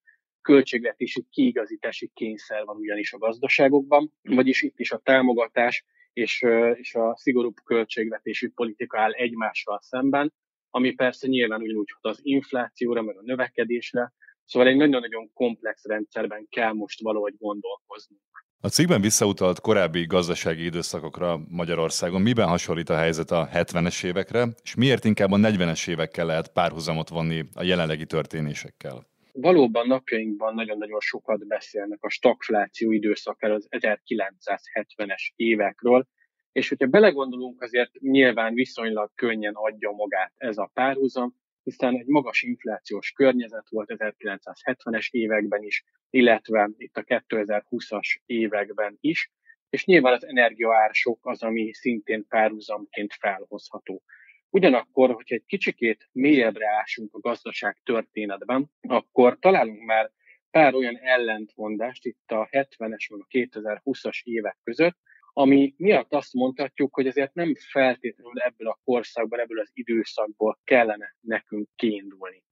Költségvetési 0.41 1.25
kiigazítási 1.29 2.12
kényszer 2.13 2.65
van 2.65 2.75
ugyanis 2.75 3.13
a 3.13 3.17
gazdaságokban, 3.17 4.13
vagyis 4.21 4.62
itt 4.62 4.79
is 4.79 4.91
a 4.91 4.97
támogatás 4.97 5.85
és, 6.13 6.45
és 6.73 6.95
a 6.95 7.17
szigorúbb 7.17 7.55
költségvetési 7.63 8.47
politika 8.47 8.99
áll 8.99 9.12
egymással 9.12 9.79
szemben, 9.81 10.33
ami 10.69 10.91
persze 10.91 11.27
nyilván 11.27 11.62
ugyanúgy 11.62 11.91
hat 11.99 12.12
az 12.12 12.19
inflációra, 12.21 13.01
meg 13.01 13.17
a 13.17 13.21
növekedésre, 13.23 14.13
szóval 14.45 14.67
egy 14.67 14.75
nagyon-nagyon 14.75 15.34
komplex 15.34 15.86
rendszerben 15.86 16.47
kell 16.49 16.71
most 16.71 17.01
valahogy 17.01 17.34
gondolkoznunk. 17.38 18.21
A 18.62 18.67
cikkben 18.67 19.01
visszautalt 19.01 19.60
korábbi 19.60 20.05
gazdasági 20.05 20.63
időszakokra 20.63 21.39
Magyarországon. 21.47 22.21
Miben 22.21 22.47
hasonlít 22.47 22.89
a 22.89 22.95
helyzet 22.95 23.32
a 23.32 23.49
70-es 23.53 24.05
évekre, 24.05 24.47
és 24.63 24.75
miért 24.75 25.05
inkább 25.05 25.32
a 25.32 25.38
40-es 25.38 25.89
évekkel 25.89 26.25
lehet 26.25 26.53
párhuzamot 26.53 27.10
vonni 27.10 27.43
a 27.53 27.63
jelenlegi 27.63 28.05
történésekkel? 28.05 29.08
Valóban 29.32 29.88
napjainkban 29.88 30.53
nagyon-nagyon 30.53 30.99
sokat 30.99 31.47
beszélnek 31.47 32.03
a 32.03 32.10
stagfláció 32.10 32.91
időszakáról, 32.91 33.55
az 33.55 33.67
1970-es 33.69 35.32
évekről, 35.36 36.08
és 36.51 36.69
hogyha 36.69 36.88
belegondolunk, 36.88 37.62
azért 37.62 37.99
nyilván 37.99 38.53
viszonylag 38.53 39.12
könnyen 39.15 39.53
adja 39.53 39.91
magát 39.91 40.33
ez 40.38 40.57
a 40.57 40.71
párhuzam, 40.73 41.35
hiszen 41.63 41.95
egy 41.95 42.05
magas 42.05 42.41
inflációs 42.41 43.12
környezet 43.12 43.69
volt 43.69 43.93
1970-es 43.97 45.09
években 45.09 45.63
is, 45.63 45.83
illetve 46.09 46.69
itt 46.77 46.97
a 46.97 47.03
2020-as 47.03 48.19
években 48.25 48.97
is, 49.01 49.31
és 49.69 49.85
nyilván 49.85 50.13
az 50.13 50.25
energiaársok 50.25 51.19
az, 51.21 51.43
ami 51.43 51.73
szintén 51.73 52.27
párhuzamként 52.27 53.13
felhozható. 53.13 54.03
Ugyanakkor, 54.49 55.13
hogyha 55.13 55.35
egy 55.35 55.45
kicsikét 55.45 56.09
mélyebbre 56.12 56.69
ásunk 56.69 57.13
a 57.13 57.19
gazdaság 57.19 57.77
történetben, 57.83 58.71
akkor 58.81 59.38
találunk 59.39 59.85
már 59.85 60.12
pár 60.51 60.73
olyan 60.73 60.97
ellentmondást 60.97 62.05
itt 62.05 62.31
a 62.31 62.47
70-es 62.51 63.05
vagy 63.07 63.19
a 63.19 63.27
2020-as 63.29 64.23
évek 64.23 64.57
között, 64.63 64.97
ami 65.39 65.73
miatt 65.78 66.13
azt 66.13 66.34
mondhatjuk, 66.34 66.93
hogy 66.93 67.08
azért 67.08 67.34
nem 67.34 67.56
feltétlenül 67.56 68.39
ebből 68.39 68.67
a 68.67 68.80
korszakból, 68.84 69.39
ebből 69.39 69.60
az 69.60 69.69
időszakból 69.73 70.60
kellene 70.63 71.15
nekünk 71.19 71.69
kiindulni. 71.75 72.43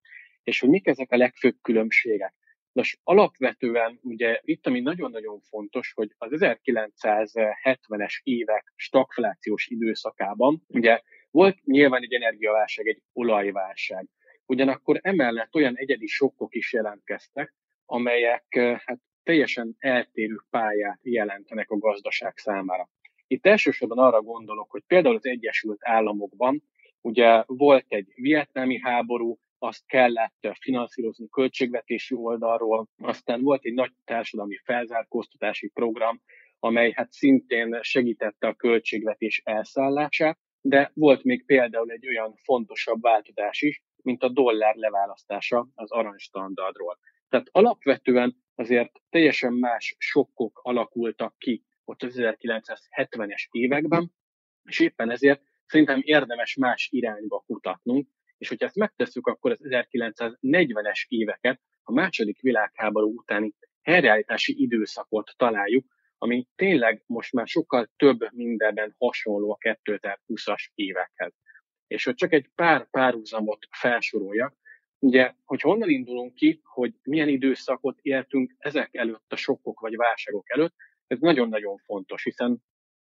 És 0.42 0.60
hogy 0.60 0.68
mik 0.68 0.86
ezek 0.86 1.12
a 1.12 1.16
legfőbb 1.16 1.56
különbségek? 1.62 2.34
Nos, 2.72 2.98
alapvetően 3.02 3.98
ugye 4.02 4.40
itt, 4.42 4.66
ami 4.66 4.80
nagyon-nagyon 4.80 5.40
fontos, 5.40 5.92
hogy 5.94 6.14
az 6.18 6.30
1970-es 6.34 8.20
évek 8.22 8.72
stagflációs 8.76 9.66
időszakában 9.66 10.62
ugye 10.66 11.00
volt 11.30 11.64
nyilván 11.64 12.02
egy 12.02 12.12
energiaválság, 12.12 12.86
egy 12.86 13.02
olajválság. 13.12 14.06
Ugyanakkor 14.46 14.98
emellett 15.02 15.54
olyan 15.54 15.76
egyedi 15.76 16.06
sokkok 16.06 16.54
is 16.54 16.72
jelentkeztek, 16.72 17.54
amelyek 17.84 18.58
hát 18.84 19.00
teljesen 19.28 19.76
eltérő 19.78 20.36
pályát 20.50 20.98
jelentenek 21.02 21.70
a 21.70 21.78
gazdaság 21.78 22.36
számára. 22.36 22.88
Itt 23.26 23.46
elsősorban 23.46 23.98
arra 23.98 24.22
gondolok, 24.22 24.70
hogy 24.70 24.82
például 24.86 25.16
az 25.16 25.26
Egyesült 25.26 25.78
Államokban 25.80 26.62
ugye 27.00 27.42
volt 27.46 27.84
egy 27.88 28.12
vietnámi 28.14 28.78
háború, 28.80 29.38
azt 29.58 29.86
kellett 29.86 30.48
finanszírozni 30.60 31.28
költségvetési 31.28 32.14
oldalról, 32.14 32.88
aztán 32.98 33.42
volt 33.42 33.64
egy 33.64 33.74
nagy 33.74 33.92
társadalmi 34.04 34.56
felzárkóztatási 34.64 35.68
program, 35.68 36.20
amely 36.58 36.92
hát 36.94 37.12
szintén 37.12 37.78
segítette 37.82 38.46
a 38.46 38.54
költségvetés 38.54 39.42
elszállását, 39.44 40.38
de 40.60 40.90
volt 40.94 41.24
még 41.24 41.44
például 41.44 41.90
egy 41.90 42.08
olyan 42.08 42.34
fontosabb 42.36 43.00
változás 43.00 43.62
is, 43.62 43.82
mint 44.02 44.22
a 44.22 44.28
dollár 44.28 44.74
leválasztása 44.74 45.68
az 45.74 45.90
aranystandardról. 45.90 46.98
Tehát 47.28 47.48
alapvetően 47.52 48.46
azért 48.58 49.00
teljesen 49.10 49.52
más 49.52 49.96
sokkok 49.98 50.60
alakultak 50.62 51.38
ki 51.38 51.64
ott 51.84 52.02
az 52.02 52.14
1970-es 52.16 53.46
években, 53.50 54.12
és 54.62 54.80
éppen 54.80 55.10
ezért 55.10 55.42
szerintem 55.66 56.00
érdemes 56.02 56.54
más 56.54 56.88
irányba 56.90 57.44
kutatnunk, 57.46 58.08
és 58.38 58.48
hogyha 58.48 58.66
ezt 58.66 58.76
megtesszük, 58.76 59.26
akkor 59.26 59.50
az 59.50 59.58
1940-es 59.62 61.04
éveket, 61.08 61.60
a 61.82 61.92
második 61.92 62.40
világháború 62.40 63.16
utáni 63.16 63.54
helyreállítási 63.82 64.62
időszakot 64.62 65.34
találjuk, 65.36 65.86
ami 66.18 66.48
tényleg 66.56 67.02
most 67.06 67.32
már 67.32 67.46
sokkal 67.46 67.90
több 67.96 68.32
mindenben 68.32 68.94
hasonló 68.98 69.52
a 69.52 69.58
2020-as 69.58 70.70
évekhez. 70.74 71.32
És 71.86 72.04
hogy 72.04 72.14
csak 72.14 72.32
egy 72.32 72.48
pár 72.54 72.90
párhuzamot 72.90 73.66
felsoroljak, 73.70 74.56
ugye, 74.98 75.34
hogy 75.44 75.60
honnan 75.60 75.88
indulunk 75.88 76.34
ki, 76.34 76.60
hogy 76.64 76.94
milyen 77.02 77.28
időszakot 77.28 77.98
éltünk 78.02 78.54
ezek 78.58 78.94
előtt, 78.94 79.32
a 79.32 79.36
sokkok 79.36 79.80
vagy 79.80 79.96
válságok 79.96 80.50
előtt, 80.50 80.74
ez 81.06 81.18
nagyon-nagyon 81.18 81.76
fontos, 81.76 82.24
hiszen 82.24 82.62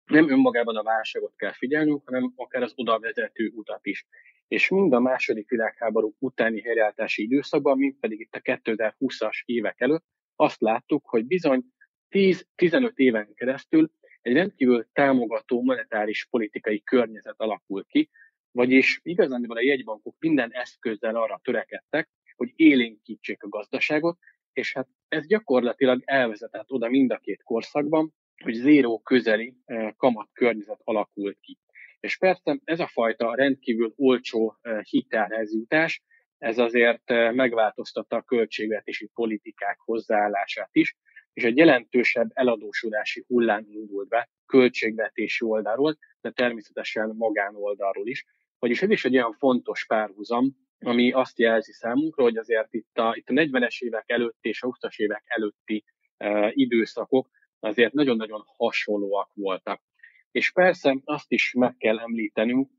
nem 0.05 0.31
önmagában 0.31 0.77
a 0.77 0.83
válságot 0.83 1.33
kell 1.37 1.53
figyelnünk, 1.53 2.03
hanem 2.05 2.33
akár 2.37 2.63
az 2.63 2.73
oda 2.77 2.99
vezető 2.99 3.53
utat 3.55 3.87
is. 3.87 4.07
És 4.49 4.69
mind 4.69 4.93
a 4.93 5.01
második 5.01 5.49
világháború 5.49 6.15
utáni 6.19 6.61
helyreállítási 6.61 7.23
időszakban, 7.23 7.79
mind 7.79 7.95
pedig 8.01 8.21
itt 8.21 8.35
a 8.35 8.41
2020-as 8.41 9.43
évek 9.45 9.81
előtt 9.81 10.05
azt 10.37 10.61
láttuk, 10.61 11.07
hogy 11.07 11.27
bizony 11.27 11.65
10-15 12.11 12.95
éven 12.95 13.35
keresztül 13.35 13.91
egy 14.23 14.33
rendkívül 14.33 14.89
támogató 14.93 15.63
monetáris 15.63 16.27
politikai 16.31 16.83
környezet 16.83 17.35
alakult 17.37 17.87
ki, 17.87 18.11
vagyis 18.57 19.01
igazán 19.03 19.45
a 19.45 19.63
jegybankok 19.63 20.15
minden 20.19 20.53
eszközzel 20.53 21.17
arra 21.17 21.41
törekedtek, 21.43 22.09
hogy 22.37 22.53
élénkítsék 22.57 23.43
a 23.43 23.49
gazdaságot, 23.49 24.19
és 24.53 24.73
hát 24.73 24.89
ez 25.09 25.27
gyakorlatilag 25.27 26.03
elvezetett 26.05 26.71
oda 26.71 26.89
mind 26.89 27.11
a 27.11 27.19
két 27.19 27.43
korszakban, 27.43 28.15
hogy 28.45 28.55
zéró 28.55 29.01
közeli 29.01 29.55
eh, 29.65 29.93
kamat 29.97 30.29
környezet 30.33 30.81
alakult 30.85 31.39
ki. 31.41 31.59
És 32.01 32.19
persze 32.19 32.59
ez 32.65 32.81
a 32.81 32.87
fajta 32.87 33.35
rendkívül 33.35 33.93
olcsó 33.97 34.57
eh, 34.61 34.83
hitelhez 34.83 35.55
jutás, 35.55 36.03
ez 36.39 36.59
azért 36.59 37.11
eh, 37.11 37.33
megváltoztatta 37.33 38.17
a 38.17 38.23
költségvetési 38.23 39.11
politikák 39.15 39.79
hozzáállását 39.79 40.71
is, 40.73 40.97
és 41.33 41.45
egy 41.45 41.57
jelentősebb 41.57 42.31
eladósodási 42.35 43.25
hullám 43.27 43.65
indult 43.69 44.09
be 44.09 44.31
költségvetési 44.47 45.45
oldalról, 45.45 45.99
de 46.21 46.31
természetesen 46.31 47.15
magánoldalról 47.17 48.07
is. 48.07 48.25
Vagyis 48.59 48.83
ez 48.83 48.91
is 48.91 49.05
egy 49.05 49.15
olyan 49.15 49.33
fontos 49.33 49.87
párhuzam, 49.87 50.57
ami 50.79 51.13
azt 51.13 51.39
jelzi 51.39 51.73
számunkra, 51.73 52.23
hogy 52.23 52.37
azért 52.37 52.75
itt 52.75 52.99
a, 52.99 53.15
itt 53.17 53.29
a 53.29 53.33
40-es 53.33 53.81
évek 53.81 54.11
előtti 54.11 54.49
és 54.49 54.63
a 54.63 54.69
20-as 54.69 54.97
évek 54.97 55.23
előtti 55.27 55.85
e, 56.17 56.51
időszakok 56.55 57.29
azért 57.61 57.93
nagyon-nagyon 57.93 58.43
hasonlóak 58.47 59.31
voltak. 59.35 59.83
És 60.31 60.53
persze 60.53 60.97
azt 61.05 61.33
is 61.33 61.53
meg 61.53 61.77
kell 61.77 61.99
említenünk, 61.99 62.71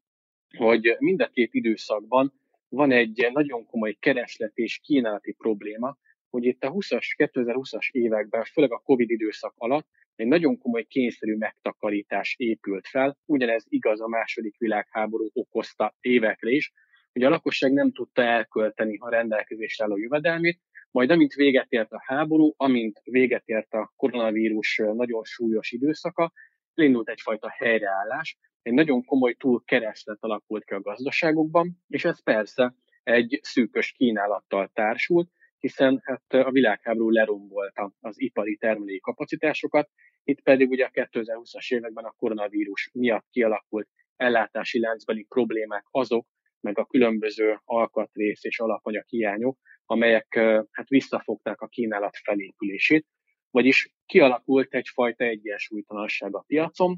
hogy 0.58 0.96
mind 1.00 1.22
a 1.22 1.30
két 1.30 1.54
időszakban 1.54 2.34
van 2.70 2.92
egy 2.92 3.30
nagyon 3.32 3.66
komoly 3.66 3.94
kereslet 4.00 4.52
és 4.58 4.80
kínálati 4.84 5.32
probléma, 5.32 5.98
hogy 6.30 6.46
itt 6.46 6.64
a 6.64 6.72
20-as, 6.72 7.06
2020-as 7.18 7.92
években, 7.92 8.44
főleg 8.44 8.72
a 8.72 8.82
Covid 8.86 9.10
időszak 9.10 9.54
alatt 9.58 9.88
egy 10.18 10.28
nagyon 10.28 10.58
komoly 10.58 10.84
kényszerű 10.84 11.36
megtakarítás 11.36 12.36
épült 12.38 12.88
fel. 12.88 13.18
Ugyanez 13.26 13.66
igaz 13.70 14.02
a 14.02 14.08
második 14.08 14.58
világháború 14.58 15.30
okozta 15.34 15.96
évekre 16.02 16.50
is, 16.50 16.72
hogy 17.14 17.24
a 17.24 17.30
lakosság 17.30 17.74
nem 17.74 17.92
tudta 17.92 18.22
elkölteni 18.22 18.98
a 19.00 19.10
rendelkezésre 19.10 19.84
álló 19.84 19.98
jövedelmét, 19.98 20.60
majd 20.92 21.10
amint 21.10 21.34
véget 21.34 21.72
ért 21.72 21.92
a 21.92 22.02
háború, 22.06 22.54
amint 22.58 23.02
véget 23.04 23.44
ért 23.46 23.74
a 23.74 23.94
koronavírus 23.96 24.82
nagyon 24.94 25.24
súlyos 25.24 25.72
időszaka, 25.72 26.32
elindult 26.74 27.10
egyfajta 27.10 27.50
helyreállás, 27.58 28.38
egy 28.62 28.74
nagyon 28.74 29.06
komoly 29.06 29.34
túlkereslet 29.34 30.18
alakult 30.20 30.66
ki 30.66 30.74
a 30.74 30.82
gazdaságokban, 30.82 31.78
és 31.88 32.06
ez 32.06 32.24
persze 32.24 32.76
egy 33.04 33.40
szűkös 33.42 33.92
kínálattal 33.92 34.72
társult, 34.74 35.30
hiszen 35.60 36.02
hát 36.04 36.34
a 36.46 36.52
világháború 36.52 37.10
lerombolta 37.10 37.94
az 38.00 38.22
ipari 38.22 38.58
termelői 38.58 39.00
kapacitásokat, 39.00 39.90
itt 40.24 40.42
pedig 40.42 40.70
ugye 40.70 40.86
a 40.86 40.90
2020-as 40.90 41.74
években 41.74 42.06
a 42.06 42.16
koronavírus 42.18 42.90
miatt 42.94 43.26
kialakult 43.30 43.88
ellátási 44.16 44.80
láncbeli 44.80 45.24
problémák 45.24 45.86
azok, 45.92 46.28
meg 46.60 46.78
a 46.78 46.86
különböző 46.86 47.60
alkatrész 47.64 48.44
és 48.44 48.60
alapanyag 48.60 49.06
hiányok, 49.08 49.58
amelyek 49.86 50.36
hát 50.72 50.88
visszafogták 50.88 51.62
a 51.62 51.68
kínálat 51.68 52.18
felépülését, 52.24 53.06
vagyis 53.52 53.94
kialakult 54.06 54.74
egyfajta 54.74 55.24
egyensúlytalanság 55.24 56.36
a 56.36 56.44
piacon, 56.48 56.98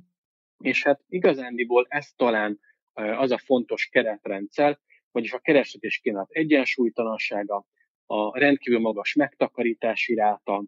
és 0.57 0.83
hát 0.83 1.01
igazándiból 1.07 1.85
ez 1.89 2.07
talán 2.15 2.59
az 2.93 3.31
a 3.31 3.37
fontos 3.37 3.85
keretrendszer, 3.85 4.79
vagyis 5.11 5.33
a 5.33 5.39
kereslet 5.39 5.83
és 5.83 5.99
kínálat 5.99 6.31
egyensúlytalansága, 6.31 7.65
a 8.11 8.39
rendkívül 8.39 8.79
magas 8.79 9.13
megtakarítási 9.13 10.13
ráta, 10.13 10.63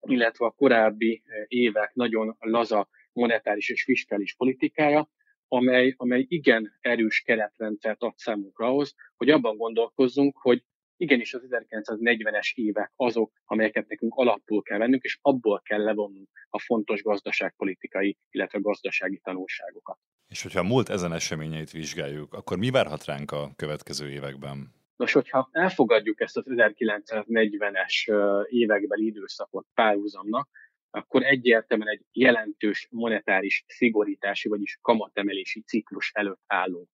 illetve 0.00 0.46
a 0.46 0.50
korábbi 0.50 1.22
évek 1.46 1.94
nagyon 1.94 2.36
laza 2.38 2.88
monetáris 3.12 3.68
és 3.68 3.82
fiskális 3.82 4.34
politikája, 4.36 5.10
amely, 5.48 5.94
amely 5.96 6.24
igen 6.28 6.78
erős 6.80 7.20
keretrendszert 7.20 8.02
ad 8.02 8.16
számunkra 8.16 8.66
ahhoz, 8.66 8.94
hogy 9.16 9.30
abban 9.30 9.56
gondolkozzunk, 9.56 10.36
hogy 10.36 10.64
igenis 10.96 11.34
az 11.34 11.46
1940-es 11.48 12.52
évek 12.54 12.92
azok, 12.96 13.32
amelyeket 13.44 13.88
nekünk 13.88 14.14
alapul 14.14 14.62
kell 14.62 14.78
vennünk, 14.78 15.02
és 15.02 15.18
abból 15.22 15.60
kell 15.64 15.82
levonnunk 15.82 16.28
a 16.48 16.58
fontos 16.58 17.02
gazdaságpolitikai, 17.02 18.16
illetve 18.30 18.58
gazdasági 18.58 19.20
tanulságokat. 19.22 19.98
És 20.28 20.42
hogyha 20.42 20.60
a 20.60 20.64
múlt 20.64 20.88
ezen 20.88 21.12
eseményeit 21.12 21.70
vizsgáljuk, 21.70 22.32
akkor 22.34 22.58
mi 22.58 22.70
várhat 22.70 23.04
ránk 23.04 23.30
a 23.30 23.50
következő 23.56 24.10
években? 24.10 24.78
Nos, 25.00 25.12
hogyha 25.12 25.48
elfogadjuk 25.52 26.20
ezt 26.20 26.36
az 26.36 26.44
1940-es 26.46 28.12
évekbeli 28.48 29.06
időszakot 29.06 29.66
párhuzamnak, 29.74 30.48
akkor 30.90 31.22
egyértelműen 31.22 31.88
egy 31.88 32.04
jelentős 32.12 32.88
monetáris 32.90 33.64
szigorítási, 33.66 34.48
vagyis 34.48 34.78
kamatemelési 34.82 35.60
ciklus 35.60 36.10
előtt 36.14 36.42
állunk. 36.46 36.88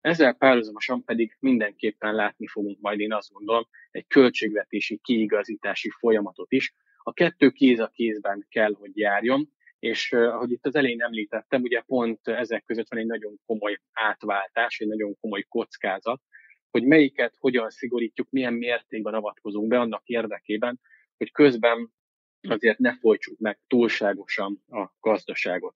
Ezzel 0.00 0.34
párhuzamosan 0.34 1.04
pedig 1.04 1.36
mindenképpen 1.38 2.14
látni 2.14 2.46
fogunk 2.46 2.80
majd, 2.80 3.00
én 3.00 3.12
azt 3.12 3.32
gondolom, 3.32 3.68
egy 3.90 4.06
költségvetési 4.06 5.00
kiigazítási 5.02 5.90
folyamatot 5.90 6.52
is. 6.52 6.74
A 7.02 7.12
kettő 7.12 7.50
kéz 7.50 7.78
a 7.78 7.90
kézben 7.94 8.46
kell, 8.48 8.72
hogy 8.72 8.96
járjon, 8.96 9.48
és 9.78 10.12
ahogy 10.12 10.50
itt 10.50 10.66
az 10.66 10.74
elején 10.74 11.02
említettem, 11.02 11.62
ugye 11.62 11.80
pont 11.80 12.28
ezek 12.28 12.64
között 12.64 12.88
van 12.88 12.98
egy 12.98 13.06
nagyon 13.06 13.40
komoly 13.46 13.78
átváltás, 13.92 14.78
egy 14.78 14.88
nagyon 14.88 15.16
komoly 15.20 15.42
kockázat, 15.48 16.20
hogy 16.72 16.84
melyiket 16.84 17.34
hogyan 17.38 17.70
szigorítjuk, 17.70 18.30
milyen 18.30 18.52
mértékben 18.52 19.14
avatkozunk 19.14 19.68
be 19.68 19.78
annak 19.78 20.02
érdekében, 20.04 20.80
hogy 21.16 21.32
közben 21.32 21.92
azért 22.40 22.78
ne 22.78 22.98
folytsuk 22.98 23.38
meg 23.38 23.58
túlságosan 23.66 24.62
a 24.68 24.90
gazdaságot. 25.00 25.74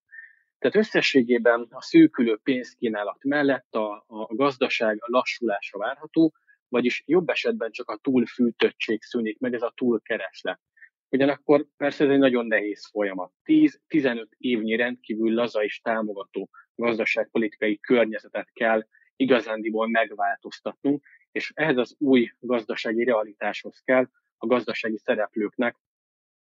Tehát 0.58 0.76
összességében 0.76 1.66
a 1.70 1.82
szűkülő 1.82 2.38
pénzkínálat 2.42 3.24
mellett 3.24 3.74
a, 3.74 4.04
a 4.06 4.34
gazdaság 4.34 4.98
lassulása 5.00 5.78
várható, 5.78 6.34
vagyis 6.68 7.02
jobb 7.06 7.28
esetben 7.28 7.70
csak 7.70 7.90
a 7.90 7.98
túlfűtöttség 8.02 9.02
szűnik 9.02 9.38
meg, 9.38 9.54
ez 9.54 9.62
a 9.62 9.72
túlkereslet. 9.76 10.60
Ugyanakkor 11.08 11.66
persze 11.76 12.04
ez 12.04 12.10
egy 12.10 12.18
nagyon 12.18 12.46
nehéz 12.46 12.88
folyamat. 12.90 13.32
10-15 13.44 14.26
évnyi 14.36 14.76
rendkívül 14.76 15.34
laza 15.34 15.64
és 15.64 15.80
támogató 15.80 16.48
gazdaságpolitikai 16.74 17.78
környezetet 17.78 18.50
kell 18.52 18.86
igazándiból 19.16 19.88
megváltoztatnunk, 19.88 21.04
és 21.32 21.52
ehhez 21.54 21.76
az 21.76 21.94
új 21.98 22.30
gazdasági 22.38 23.04
realitáshoz 23.04 23.82
kell 23.84 24.08
a 24.36 24.46
gazdasági 24.46 24.98
szereplőknek, 24.98 25.76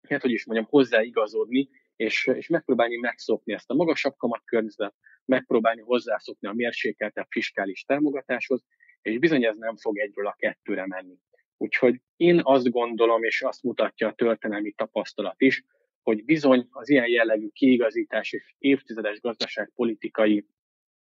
hát 0.08 0.20
hogy 0.20 0.30
is 0.30 0.46
mondjam, 0.46 0.68
hozzáigazodni, 0.70 1.68
és, 1.96 2.26
és 2.26 2.48
megpróbálni 2.48 2.96
megszokni 2.96 3.52
ezt 3.52 3.70
a 3.70 3.74
magasabb 3.74 4.16
kamatkörnyezetet, 4.16 4.94
megpróbálni 5.24 5.80
hozzászokni 5.80 6.48
a 6.48 6.52
mérsékeltebb 6.52 7.26
fiskális 7.28 7.84
támogatáshoz, 7.84 8.64
és 9.02 9.18
bizony 9.18 9.44
ez 9.44 9.56
nem 9.56 9.76
fog 9.76 9.98
egyről 9.98 10.26
a 10.26 10.34
kettőre 10.38 10.86
menni. 10.86 11.18
Úgyhogy 11.56 12.00
én 12.16 12.40
azt 12.42 12.70
gondolom, 12.70 13.22
és 13.22 13.42
azt 13.42 13.62
mutatja 13.62 14.08
a 14.08 14.12
történelmi 14.12 14.72
tapasztalat 14.72 15.40
is, 15.40 15.64
hogy 16.02 16.24
bizony 16.24 16.68
az 16.70 16.88
ilyen 16.88 17.08
jellegű 17.08 17.48
kiigazítás 17.48 18.32
és 18.32 18.54
évtizedes 18.58 19.20
gazdaságpolitikai 19.20 20.46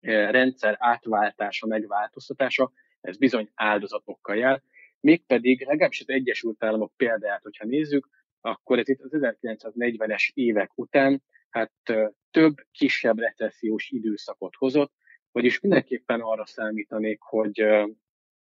rendszer 0.01 0.75
átváltása, 0.79 1.67
megváltoztatása, 1.67 2.71
ez 3.01 3.17
bizony 3.17 3.49
áldozatokkal 3.53 4.35
jár. 4.35 4.61
Mégpedig 4.99 5.65
legalábbis 5.65 5.99
az 5.99 6.09
Egyesült 6.09 6.63
Államok 6.63 6.93
példáját, 6.95 7.43
hogyha 7.43 7.65
nézzük, 7.65 8.09
akkor 8.41 8.79
ez 8.79 8.89
itt 8.89 9.01
az 9.01 9.09
1940-es 9.13 10.29
évek 10.33 10.71
után 10.75 11.23
hát 11.49 11.71
több 12.31 12.55
kisebb 12.71 13.19
recessziós 13.19 13.89
időszakot 13.89 14.55
hozott, 14.55 14.93
vagyis 15.31 15.59
mindenképpen 15.59 16.21
arra 16.21 16.45
számítanék, 16.45 17.19
hogy 17.21 17.65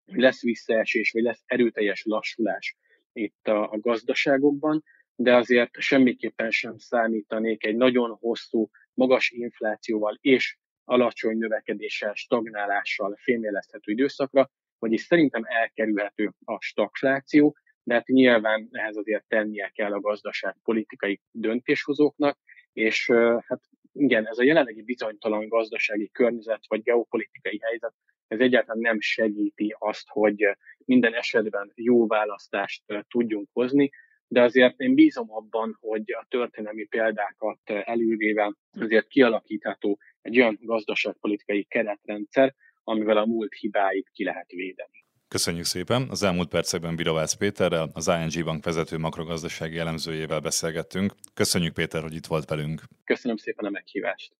lesz 0.05 0.41
visszaesés, 0.41 1.11
vagy 1.11 1.23
lesz 1.23 1.43
erőteljes 1.45 2.05
lassulás 2.05 2.77
itt 3.13 3.47
a, 3.47 3.71
a 3.71 3.79
gazdaságokban, 3.79 4.83
de 5.15 5.35
azért 5.35 5.79
semmiképpen 5.79 6.51
sem 6.51 6.77
számítanék 6.77 7.65
egy 7.65 7.75
nagyon 7.75 8.17
hosszú, 8.19 8.69
magas 8.93 9.29
inflációval 9.29 10.17
és 10.21 10.57
alacsony 10.85 11.37
növekedéssel, 11.37 12.13
stagnálással 12.13 13.15
fémjelezhető 13.21 13.91
időszakra, 13.91 14.49
vagyis 14.79 15.01
szerintem 15.01 15.43
elkerülhető 15.45 16.31
a 16.45 16.61
stagfláció, 16.61 17.55
de 17.83 17.93
hát 17.93 18.07
nyilván 18.07 18.67
ehhez 18.71 18.95
azért 18.95 19.27
tennie 19.27 19.71
kell 19.73 19.93
a 19.93 19.99
gazdaságpolitikai 19.99 21.21
döntéshozóknak, 21.31 22.37
és 22.73 23.11
hát 23.47 23.61
igen, 23.91 24.27
ez 24.27 24.37
a 24.37 24.43
jelenlegi 24.43 24.81
bizonytalan 24.81 25.47
gazdasági 25.47 26.09
környezet 26.11 26.63
vagy 26.67 26.81
geopolitikai 26.81 27.59
helyzet, 27.61 27.93
ez 28.27 28.39
egyáltalán 28.39 28.81
nem 28.81 28.99
segíti 28.99 29.75
azt, 29.79 30.07
hogy 30.09 30.57
minden 30.85 31.13
esetben 31.13 31.71
jó 31.75 32.07
választást 32.07 32.83
tudjunk 33.07 33.49
hozni, 33.53 33.91
de 34.27 34.41
azért 34.41 34.79
én 34.79 34.95
bízom 34.95 35.31
abban, 35.31 35.77
hogy 35.79 36.11
a 36.11 36.25
történelmi 36.29 36.85
példákat 36.85 37.59
elővéve 37.65 38.55
azért 38.79 39.07
kialakítható 39.07 39.99
egy 40.21 40.39
olyan 40.39 40.59
gazdaságpolitikai 40.61 41.63
keretrendszer, 41.63 42.55
amivel 42.83 43.17
a 43.17 43.25
múlt 43.25 43.53
hibáit 43.53 44.09
ki 44.13 44.23
lehet 44.23 44.51
védeni. 44.51 45.03
Köszönjük 45.27 45.65
szépen! 45.65 46.07
Az 46.09 46.23
elmúlt 46.23 46.49
percekben 46.49 46.95
Biravász 46.95 47.33
Péterrel, 47.33 47.89
az 47.93 48.07
ING 48.07 48.45
Bank 48.45 48.63
vezető 48.63 48.97
makrogazdasági 48.97 49.77
elemzőjével 49.77 50.39
beszélgettünk. 50.39 51.13
Köszönjük 51.33 51.73
Péter, 51.73 52.01
hogy 52.01 52.15
itt 52.15 52.25
volt 52.25 52.49
velünk. 52.49 52.81
Köszönöm 53.03 53.37
szépen 53.37 53.65
a 53.65 53.69
meghívást! 53.69 54.33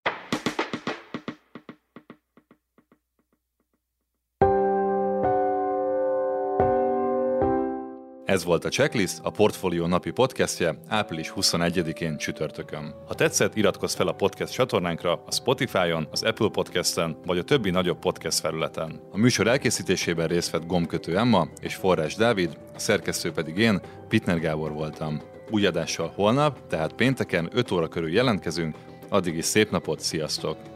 Ez 8.36 8.43
volt 8.43 8.65
a 8.65 8.69
Checklist, 8.69 9.19
a 9.24 9.30
Portfolio 9.30 9.88
napi 9.88 10.12
podcastje 10.12 10.78
április 10.88 11.34
21-én 11.36 12.17
csütörtökön. 12.17 12.95
Ha 13.08 13.13
tetszett, 13.13 13.56
iratkozz 13.56 13.95
fel 13.95 14.08
a 14.08 14.12
podcast 14.12 14.54
csatornánkra 14.54 15.24
a 15.26 15.32
Spotify-on, 15.32 16.08
az 16.12 16.24
Apple 16.24 16.50
Podcast-en 16.50 17.17
vagy 17.26 17.38
a 17.38 17.43
többi 17.43 17.69
nagyobb 17.69 18.00
podcast 18.00 18.39
felületen. 18.39 19.00
A 19.12 19.17
műsor 19.17 19.48
elkészítésében 19.48 20.28
részt 20.28 20.52
vett 20.52 20.65
Gomkötő 20.65 21.17
Emma 21.17 21.48
és 21.62 21.76
Forrás 21.76 22.15
Dávid, 22.15 22.58
a 22.74 22.80
szerkesztő 22.80 23.32
pedig 23.32 23.58
én, 23.58 23.82
Pitner 24.08 24.39
Gábor 24.39 24.71
voltam. 24.71 25.21
Új 25.50 25.65
adással 25.65 26.12
holnap, 26.15 26.67
tehát 26.67 26.93
pénteken 26.93 27.50
5 27.54 27.71
óra 27.71 27.88
körül 27.88 28.13
jelentkezünk, 28.13 28.76
addig 29.10 29.38
is 29.38 29.45
szép 29.45 29.71
napot, 29.71 30.00
sziasztok! 30.00 30.75